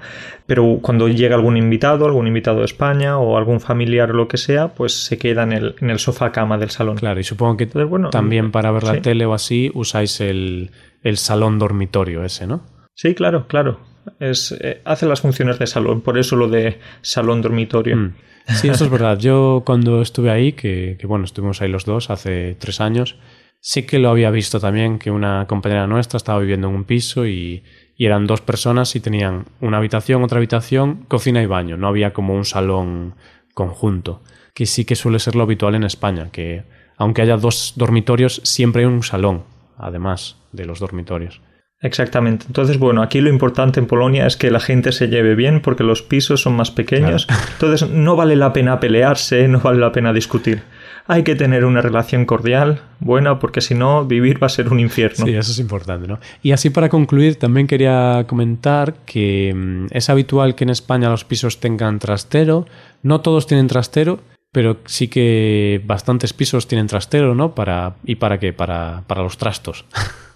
Pero 0.45 0.77
cuando 0.79 1.07
llega 1.07 1.35
algún 1.35 1.57
invitado, 1.57 2.05
algún 2.05 2.27
invitado 2.27 2.59
de 2.59 2.65
España 2.65 3.17
o 3.17 3.35
algún 3.35 3.59
familiar 3.59 4.11
o 4.11 4.13
lo 4.13 4.27
que 4.27 4.37
sea, 4.37 4.75
pues 4.75 4.93
se 4.93 5.17
queda 5.17 5.41
en 5.41 5.53
el, 5.53 5.75
en 5.81 5.89
el 5.89 5.97
sofá 5.97 6.31
cama 6.31 6.59
del 6.59 6.69
salón. 6.69 6.97
Claro, 6.97 7.19
y 7.19 7.23
supongo 7.23 7.57
que 7.57 7.63
Entonces, 7.63 7.89
bueno, 7.89 8.11
también 8.11 8.51
para 8.51 8.69
ver 8.69 8.83
la 8.83 8.93
sí. 8.93 9.01
tele 9.01 9.25
o 9.25 9.33
así 9.33 9.71
usáis 9.73 10.21
el, 10.21 10.69
el 11.01 11.17
salón 11.17 11.57
dormitorio 11.57 12.23
ese, 12.23 12.45
¿no? 12.45 12.61
Sí, 12.93 13.15
claro, 13.15 13.47
claro. 13.47 13.79
Es, 14.19 14.55
eh, 14.61 14.81
hace 14.85 15.07
las 15.07 15.21
funciones 15.21 15.57
de 15.57 15.65
salón, 15.65 16.01
por 16.01 16.19
eso 16.19 16.35
lo 16.35 16.47
de 16.47 16.79
salón 17.01 17.41
dormitorio. 17.41 17.97
Mm. 17.97 18.13
Sí, 18.47 18.69
eso 18.69 18.85
es 18.85 18.89
verdad. 18.89 19.19
Yo 19.19 19.63
cuando 19.65 20.01
estuve 20.01 20.31
ahí, 20.31 20.53
que, 20.53 20.97
que, 20.99 21.07
bueno, 21.07 21.25
estuvimos 21.25 21.61
ahí 21.61 21.69
los 21.69 21.85
dos 21.85 22.09
hace 22.09 22.55
tres 22.55 22.79
años, 22.81 23.17
sí 23.59 23.83
que 23.83 23.99
lo 23.99 24.09
había 24.09 24.31
visto 24.31 24.59
también, 24.59 24.99
que 24.99 25.11
una 25.11 25.45
compañera 25.47 25.87
nuestra 25.87 26.17
estaba 26.17 26.39
viviendo 26.39 26.69
en 26.69 26.75
un 26.75 26.83
piso 26.85 27.25
y, 27.25 27.63
y 27.95 28.05
eran 28.05 28.27
dos 28.27 28.41
personas 28.41 28.95
y 28.95 28.99
tenían 28.99 29.45
una 29.59 29.77
habitación, 29.77 30.23
otra 30.23 30.37
habitación, 30.37 31.05
cocina 31.07 31.41
y 31.41 31.45
baño. 31.45 31.77
No 31.77 31.87
había 31.87 32.13
como 32.13 32.35
un 32.35 32.45
salón 32.45 33.15
conjunto, 33.53 34.21
que 34.53 34.65
sí 34.65 34.85
que 34.85 34.95
suele 34.95 35.19
ser 35.19 35.35
lo 35.35 35.43
habitual 35.43 35.75
en 35.75 35.83
España, 35.83 36.29
que 36.31 36.63
aunque 36.95 37.21
haya 37.21 37.37
dos 37.37 37.73
dormitorios, 37.75 38.41
siempre 38.43 38.83
hay 38.83 38.87
un 38.87 39.03
salón, 39.03 39.43
además 39.77 40.37
de 40.51 40.65
los 40.65 40.79
dormitorios. 40.79 41.41
Exactamente. 41.81 42.45
Entonces, 42.47 42.79
bueno, 42.79 43.03
aquí 43.03 43.21
lo 43.21 43.29
importante 43.29 43.79
en 43.79 43.85
Polonia 43.85 44.25
es 44.25 44.35
que 44.35 44.49
la 44.49 44.59
gente 44.59 44.91
se 44.91 45.09
lleve 45.09 45.35
bien 45.35 45.61
porque 45.61 45.83
los 45.83 46.01
pisos 46.01 46.41
son 46.41 46.55
más 46.55 46.71
pequeños. 46.71 47.27
Entonces, 47.53 47.89
no 47.89 48.15
vale 48.15 48.35
la 48.35 48.51
pena 48.51 48.79
pelearse, 48.79 49.47
no 49.47 49.59
vale 49.59 49.79
la 49.79 49.91
pena 49.91 50.11
discutir. 50.11 50.63
Hay 51.09 51.23
que 51.23 51.35
tener 51.35 51.63
una 51.63 51.81
relación 51.81 52.25
cordial, 52.25 52.81
buena, 52.99 53.39
porque 53.39 53.61
si 53.61 53.75
no, 53.75 54.05
vivir 54.05 54.41
va 54.41 54.47
a 54.47 54.49
ser 54.49 54.69
un 54.69 54.79
infierno. 54.79 55.25
Sí, 55.25 55.33
eso 55.33 55.51
es 55.51 55.59
importante, 55.59 56.07
¿no? 56.07 56.19
Y 56.41 56.51
así 56.51 56.69
para 56.69 56.89
concluir, 56.89 57.37
también 57.37 57.67
quería 57.67 58.25
comentar 58.27 58.95
que 59.05 59.53
mm, 59.55 59.85
es 59.91 60.09
habitual 60.09 60.55
que 60.55 60.65
en 60.65 60.71
España 60.71 61.09
los 61.09 61.23
pisos 61.23 61.59
tengan 61.59 61.99
trastero. 61.99 62.65
No 63.03 63.21
todos 63.21 63.47
tienen 63.47 63.67
trastero, 63.67 64.19
pero 64.51 64.77
sí 64.85 65.07
que 65.07 65.81
bastantes 65.85 66.33
pisos 66.33 66.67
tienen 66.67 66.87
trastero, 66.87 67.35
¿no? 67.35 67.53
Para, 67.53 67.95
¿Y 68.03 68.15
para 68.15 68.39
qué? 68.39 68.51
Para, 68.51 69.03
para 69.07 69.21
los 69.21 69.37
trastos. 69.37 69.85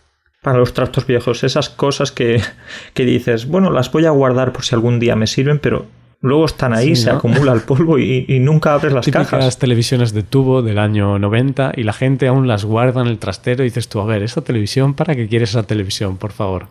Para 0.41 0.57
los 0.57 0.73
trastos 0.73 1.05
viejos, 1.05 1.43
esas 1.43 1.69
cosas 1.69 2.11
que, 2.11 2.41
que 2.93 3.05
dices, 3.05 3.47
bueno, 3.47 3.69
las 3.71 3.91
voy 3.91 4.05
a 4.05 4.09
guardar 4.11 4.51
por 4.53 4.63
si 4.65 4.73
algún 4.75 4.99
día 4.99 5.15
me 5.15 5.27
sirven, 5.27 5.59
pero 5.59 5.85
luego 6.21 6.45
están 6.45 6.73
ahí, 6.73 6.95
Sí, 6.95 7.03
se 7.03 7.11
¿no? 7.11 7.17
acumula 7.17 7.51
el 7.53 7.61
polvo 7.61 7.99
y, 7.99 8.25
y 8.27 8.39
nunca 8.39 8.73
abres 8.73 8.91
las 8.93 9.05
Típicas 9.05 9.27
cajas. 9.27 9.59
televisiones 9.59 10.13
de 10.13 10.23
tubo 10.23 10.61
del 10.63 10.79
año 10.79 11.19
90 11.19 11.73
y 11.75 11.83
la 11.83 11.93
gente 11.93 12.27
aún 12.27 12.47
las 12.47 12.65
guarda 12.65 13.01
en 13.01 13.07
el 13.07 13.19
trastero 13.19 13.63
y 13.63 13.67
dices 13.67 13.87
tú, 13.87 13.99
a 13.99 14.05
ver, 14.05 14.23
¿esa 14.23 14.41
televisión? 14.41 14.93
¿Para 14.95 15.15
qué 15.15 15.27
quieres 15.27 15.51
esa 15.51 15.63
televisión? 15.63 16.17
Por 16.17 16.31
favor. 16.31 16.67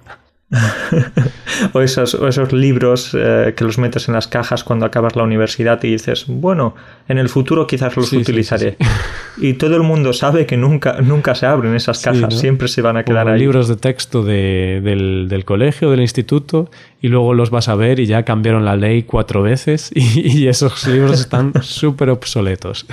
O 1.75 1.81
esos, 1.83 2.15
o 2.15 2.27
esos 2.27 2.53
libros 2.53 3.15
eh, 3.15 3.53
que 3.57 3.65
los 3.65 3.77
metes 3.79 4.09
en 4.09 4.15
las 4.15 4.27
cajas 4.27 4.65
cuando 4.65 4.87
acabas 4.87 5.15
la 5.15 5.23
universidad 5.25 5.83
y 5.85 5.91
dices, 5.93 6.25
bueno, 6.27 6.75
en 7.09 7.19
el 7.19 7.29
futuro 7.29 7.67
quizás 7.67 7.95
los 7.97 8.09
Sí, 8.09 8.17
sí, 8.17 8.23
utilizaré. 8.23 8.77
Y 9.39 9.55
todo 9.55 9.77
el 9.77 9.83
mundo 9.83 10.13
sabe 10.13 10.45
que 10.47 10.57
nunca, 10.57 11.01
nunca 11.01 11.35
se 11.35 11.47
abren 11.47 11.75
esas 11.75 12.01
cajas, 12.03 12.21
¿no? 12.23 12.31
siempre 12.31 12.69
se 12.69 12.83
van 12.83 12.97
a 12.97 13.05
quedar 13.05 13.27
o 13.29 13.33
ahí. 13.33 13.39
libros 13.41 13.69
de 13.69 13.77
texto 13.77 14.23
de- 14.23 14.81
del, 14.83 15.29
del 15.29 15.45
colegio, 15.45 15.91
del 15.91 16.01
instituto, 16.01 16.71
y 17.01 17.09
luego 17.09 17.33
los 17.35 17.51
vas 17.51 17.69
a 17.69 17.75
ver 17.75 18.01
y 18.01 18.07
ya 18.07 18.25
cambiaron 18.25 18.65
la 18.65 18.77
ley 18.77 19.03
cuatro 19.05 19.43
veces 19.43 19.91
y, 19.95 20.39
y 20.39 20.49
esos 20.49 20.87
libros 20.87 21.21
están 21.21 21.53
súper 21.63 22.11
obsoletos. 22.11 22.87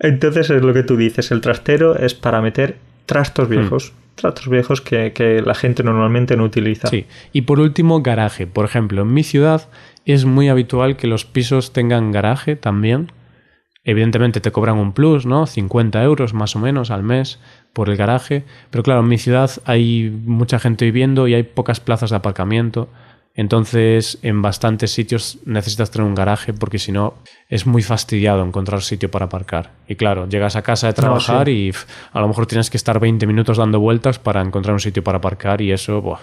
Entonces 0.00 0.50
es 0.50 0.62
lo 0.62 0.72
que 0.72 0.82
tú 0.82 0.96
dices, 0.96 1.30
el 1.30 1.40
trastero 1.40 1.96
es 1.96 2.14
para 2.14 2.40
meter 2.40 2.76
trastos 3.06 3.48
viejos, 3.48 3.92
trastos 4.14 4.48
viejos 4.48 4.80
que, 4.80 5.12
que 5.12 5.42
la 5.42 5.54
gente 5.54 5.82
normalmente 5.82 6.36
no 6.36 6.44
utiliza. 6.44 6.88
Sí. 6.88 7.06
Y 7.32 7.42
por 7.42 7.60
último, 7.60 8.02
garaje. 8.02 8.46
Por 8.46 8.64
ejemplo, 8.64 9.02
en 9.02 9.12
mi 9.12 9.22
ciudad 9.22 9.68
es 10.04 10.24
muy 10.24 10.48
habitual 10.48 10.96
que 10.96 11.06
los 11.06 11.24
pisos 11.24 11.72
tengan 11.72 12.12
garaje 12.12 12.56
también. 12.56 13.10
Evidentemente 13.84 14.40
te 14.40 14.50
cobran 14.50 14.78
un 14.78 14.92
plus, 14.92 15.26
¿no? 15.26 15.46
50 15.46 16.02
euros 16.02 16.32
más 16.32 16.56
o 16.56 16.58
menos 16.58 16.90
al 16.90 17.02
mes 17.02 17.38
por 17.74 17.90
el 17.90 17.96
garaje. 17.96 18.44
Pero 18.70 18.82
claro, 18.82 19.00
en 19.00 19.08
mi 19.08 19.18
ciudad 19.18 19.50
hay 19.66 20.10
mucha 20.24 20.58
gente 20.58 20.86
viviendo 20.86 21.28
y 21.28 21.34
hay 21.34 21.42
pocas 21.42 21.80
plazas 21.80 22.10
de 22.10 22.16
aparcamiento. 22.16 22.88
Entonces, 23.36 24.18
en 24.22 24.42
bastantes 24.42 24.92
sitios 24.92 25.38
necesitas 25.44 25.90
tener 25.90 26.06
un 26.06 26.14
garaje 26.14 26.52
porque 26.52 26.78
si 26.78 26.92
no 26.92 27.14
es 27.48 27.66
muy 27.66 27.82
fastidiado 27.82 28.44
encontrar 28.44 28.82
sitio 28.82 29.10
para 29.10 29.26
aparcar. 29.26 29.72
Y 29.88 29.96
claro, 29.96 30.28
llegas 30.28 30.54
a 30.54 30.62
casa 30.62 30.86
de 30.86 30.92
trabajar 30.92 31.48
y 31.48 31.72
a 32.12 32.20
lo 32.20 32.28
mejor 32.28 32.46
tienes 32.46 32.70
que 32.70 32.76
estar 32.76 33.00
20 33.00 33.26
minutos 33.26 33.58
dando 33.58 33.80
vueltas 33.80 34.20
para 34.20 34.40
encontrar 34.40 34.74
un 34.74 34.80
sitio 34.80 35.02
para 35.02 35.18
aparcar 35.18 35.60
y 35.60 35.72
eso 35.72 36.18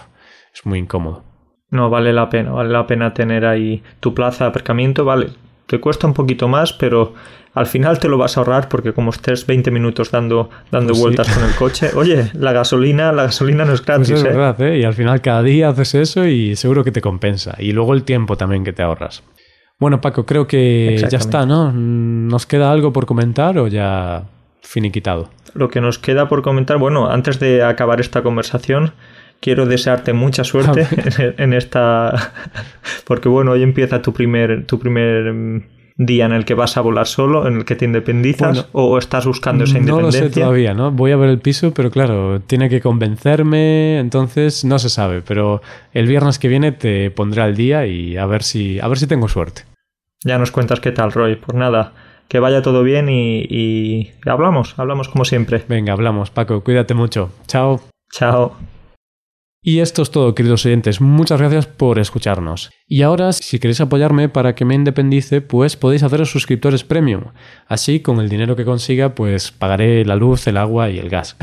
es 0.53 0.65
muy 0.65 0.79
incómodo. 0.79 1.23
No, 1.69 1.89
vale 1.89 2.13
la 2.13 2.29
pena, 2.29 2.51
vale 2.51 2.69
la 2.69 2.87
pena 2.87 3.13
tener 3.13 3.45
ahí 3.45 3.83
tu 3.99 4.13
plaza 4.13 4.45
de 4.45 4.49
aparcamiento, 4.49 5.03
vale. 5.03 5.31
Te 5.71 5.79
cuesta 5.79 6.05
un 6.05 6.13
poquito 6.13 6.49
más, 6.49 6.73
pero 6.73 7.13
al 7.53 7.65
final 7.65 7.97
te 7.97 8.09
lo 8.09 8.17
vas 8.17 8.35
a 8.35 8.41
ahorrar 8.41 8.67
porque 8.67 8.91
como 8.91 9.11
estés 9.11 9.47
20 9.47 9.71
minutos 9.71 10.11
dando, 10.11 10.49
dando 10.69 10.89
pues 10.89 10.99
vueltas 10.99 11.33
con 11.33 11.45
el 11.45 11.55
coche, 11.55 11.91
oye, 11.95 12.29
la 12.33 12.51
gasolina, 12.51 13.13
la 13.13 13.23
gasolina 13.23 13.63
no 13.63 13.71
es 13.71 13.81
gratis. 13.81 14.09
Pues 14.09 14.19
es 14.19 14.25
¿eh? 14.25 14.35
verdad, 14.35 14.61
¿eh? 14.63 14.79
Y 14.79 14.83
al 14.83 14.93
final 14.93 15.21
cada 15.21 15.41
día 15.43 15.69
haces 15.69 15.95
eso 15.95 16.25
y 16.27 16.57
seguro 16.57 16.83
que 16.83 16.91
te 16.91 16.99
compensa. 16.99 17.55
Y 17.57 17.71
luego 17.71 17.93
el 17.93 18.03
tiempo 18.03 18.35
también 18.35 18.65
que 18.65 18.73
te 18.73 18.83
ahorras. 18.83 19.23
Bueno, 19.79 20.01
Paco, 20.01 20.25
creo 20.25 20.45
que 20.45 21.01
ya 21.09 21.17
está, 21.17 21.45
¿no? 21.45 21.71
¿Nos 21.71 22.45
queda 22.45 22.69
algo 22.69 22.91
por 22.91 23.05
comentar 23.05 23.57
o 23.57 23.69
ya 23.69 24.25
finiquitado? 24.61 25.29
Lo 25.53 25.69
que 25.69 25.79
nos 25.79 25.99
queda 25.99 26.27
por 26.27 26.41
comentar, 26.41 26.79
bueno, 26.79 27.09
antes 27.09 27.39
de 27.39 27.63
acabar 27.63 28.01
esta 28.01 28.23
conversación, 28.23 28.91
quiero 29.41 29.65
desearte 29.65 30.13
mucha 30.13 30.45
suerte 30.45 30.87
en, 31.37 31.53
esta... 31.53 32.33
Porque 33.05 33.27
bueno, 33.27 33.51
hoy 33.51 33.63
empieza 33.63 34.01
tu 34.01 34.13
primer, 34.13 34.65
tu 34.65 34.79
primer 34.79 35.33
mm, 35.33 35.63
día 35.97 36.25
en 36.25 36.31
el 36.31 36.45
que 36.45 36.53
vas 36.53 36.77
a 36.77 36.81
volar 36.81 37.07
solo, 37.07 37.47
en 37.47 37.57
el 37.57 37.65
que 37.65 37.75
te 37.75 37.85
independizas 37.85 38.69
o 38.71 38.97
estás 38.97 39.25
buscando 39.25 39.65
esa 39.65 39.77
independencia? 39.77 40.21
No 40.21 40.25
lo 40.25 40.29
sé 40.29 40.39
todavía, 40.39 40.73
¿no? 40.73 40.91
Voy 40.91 41.11
a 41.11 41.17
ver 41.17 41.29
el 41.29 41.39
piso, 41.39 41.73
pero 41.73 41.91
claro, 41.91 42.39
tiene 42.41 42.69
que 42.69 42.79
convencerme, 42.79 43.99
entonces 43.99 44.63
no 44.63 44.79
se 44.79 44.89
sabe, 44.89 45.21
pero 45.21 45.61
el 45.93 46.07
viernes 46.07 46.39
que 46.39 46.47
viene 46.47 46.71
te 46.71 47.11
pondré 47.11 47.41
al 47.41 47.55
día 47.55 47.85
y 47.85 48.17
a 48.17 48.25
ver 48.25 48.43
si 48.43 48.79
a 48.79 48.87
ver 48.87 48.99
si 48.99 49.07
tengo 49.07 49.27
suerte. 49.27 49.63
Ya 50.23 50.37
nos 50.37 50.51
cuentas 50.51 50.79
qué 50.79 50.91
tal, 50.91 51.11
Roy. 51.11 51.35
Pues 51.35 51.57
nada, 51.57 51.93
que 52.27 52.39
vaya 52.39 52.61
todo 52.61 52.83
bien 52.83 53.09
y, 53.09 53.41
y 53.49 54.11
hablamos, 54.25 54.75
hablamos 54.77 55.09
como 55.09 55.25
siempre. 55.25 55.63
Venga, 55.67 55.93
hablamos, 55.93 56.29
Paco, 56.29 56.63
cuídate 56.63 56.93
mucho. 56.93 57.31
Chao. 57.47 57.81
Chao. 58.11 58.55
Y 59.63 59.77
esto 59.77 60.01
es 60.01 60.09
todo, 60.09 60.33
queridos 60.33 60.65
oyentes. 60.65 61.01
Muchas 61.01 61.39
gracias 61.39 61.67
por 61.67 61.99
escucharnos. 61.99 62.71
Y 62.87 63.03
ahora, 63.03 63.31
si 63.31 63.59
queréis 63.59 63.79
apoyarme 63.79 64.27
para 64.27 64.55
que 64.55 64.65
me 64.65 64.73
independice, 64.73 65.39
pues 65.41 65.77
podéis 65.77 66.01
haceros 66.01 66.31
suscriptores 66.31 66.83
premium. 66.83 67.25
Así, 67.67 67.99
con 67.99 68.19
el 68.19 68.27
dinero 68.27 68.55
que 68.55 68.65
consiga, 68.65 69.13
pues 69.13 69.51
pagaré 69.51 70.03
la 70.03 70.15
luz, 70.15 70.47
el 70.47 70.57
agua 70.57 70.89
y 70.89 70.97
el 70.97 71.09
gas. 71.09 71.37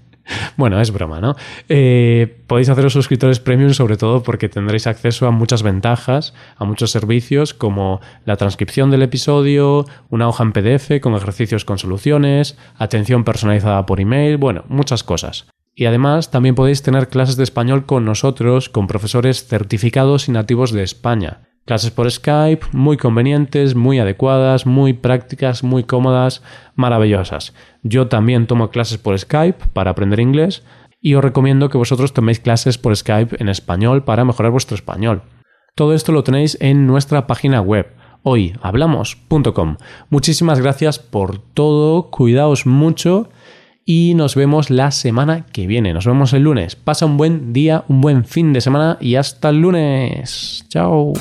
bueno, 0.56 0.80
es 0.80 0.90
broma, 0.92 1.20
¿no? 1.20 1.36
Eh, 1.68 2.42
podéis 2.46 2.70
haceros 2.70 2.94
suscriptores 2.94 3.38
premium 3.38 3.74
sobre 3.74 3.98
todo 3.98 4.22
porque 4.22 4.48
tendréis 4.48 4.86
acceso 4.86 5.26
a 5.26 5.30
muchas 5.30 5.62
ventajas, 5.62 6.32
a 6.56 6.64
muchos 6.64 6.90
servicios 6.90 7.52
como 7.52 8.00
la 8.24 8.38
transcripción 8.38 8.90
del 8.90 9.02
episodio, 9.02 9.84
una 10.08 10.26
hoja 10.26 10.42
en 10.42 10.52
PDF 10.52 11.02
con 11.02 11.14
ejercicios 11.14 11.66
con 11.66 11.76
soluciones, 11.76 12.56
atención 12.78 13.24
personalizada 13.24 13.84
por 13.84 14.00
email, 14.00 14.38
bueno, 14.38 14.64
muchas 14.68 15.04
cosas. 15.04 15.46
Y 15.78 15.86
además 15.86 16.32
también 16.32 16.56
podéis 16.56 16.82
tener 16.82 17.06
clases 17.06 17.36
de 17.36 17.44
español 17.44 17.86
con 17.86 18.04
nosotros, 18.04 18.68
con 18.68 18.88
profesores 18.88 19.46
certificados 19.46 20.28
y 20.28 20.32
nativos 20.32 20.72
de 20.72 20.82
España. 20.82 21.42
Clases 21.66 21.92
por 21.92 22.10
Skype, 22.10 22.66
muy 22.72 22.96
convenientes, 22.96 23.76
muy 23.76 24.00
adecuadas, 24.00 24.66
muy 24.66 24.92
prácticas, 24.92 25.62
muy 25.62 25.84
cómodas, 25.84 26.42
maravillosas. 26.74 27.54
Yo 27.84 28.08
también 28.08 28.48
tomo 28.48 28.70
clases 28.70 28.98
por 28.98 29.16
Skype 29.16 29.68
para 29.72 29.92
aprender 29.92 30.18
inglés 30.18 30.64
y 31.00 31.14
os 31.14 31.22
recomiendo 31.22 31.68
que 31.68 31.78
vosotros 31.78 32.12
toméis 32.12 32.40
clases 32.40 32.76
por 32.76 32.96
Skype 32.96 33.36
en 33.38 33.48
español 33.48 34.02
para 34.02 34.24
mejorar 34.24 34.50
vuestro 34.50 34.74
español. 34.74 35.22
Todo 35.76 35.94
esto 35.94 36.10
lo 36.10 36.24
tenéis 36.24 36.58
en 36.60 36.88
nuestra 36.88 37.28
página 37.28 37.60
web 37.60 37.94
hoyhablamos.com. 38.24 39.76
Muchísimas 40.10 40.60
gracias 40.60 40.98
por 40.98 41.38
todo, 41.38 42.10
cuidaos 42.10 42.66
mucho 42.66 43.30
y 43.90 44.12
nos 44.12 44.34
vemos 44.34 44.68
la 44.68 44.90
semana 44.90 45.46
que 45.50 45.66
viene. 45.66 45.94
Nos 45.94 46.04
vemos 46.04 46.34
el 46.34 46.42
lunes. 46.42 46.76
Pasa 46.76 47.06
un 47.06 47.16
buen 47.16 47.54
día, 47.54 47.84
un 47.88 48.02
buen 48.02 48.26
fin 48.26 48.52
de 48.52 48.60
semana 48.60 48.98
y 49.00 49.14
hasta 49.14 49.48
el 49.48 49.62
lunes. 49.62 50.66
Chao. 50.68 51.14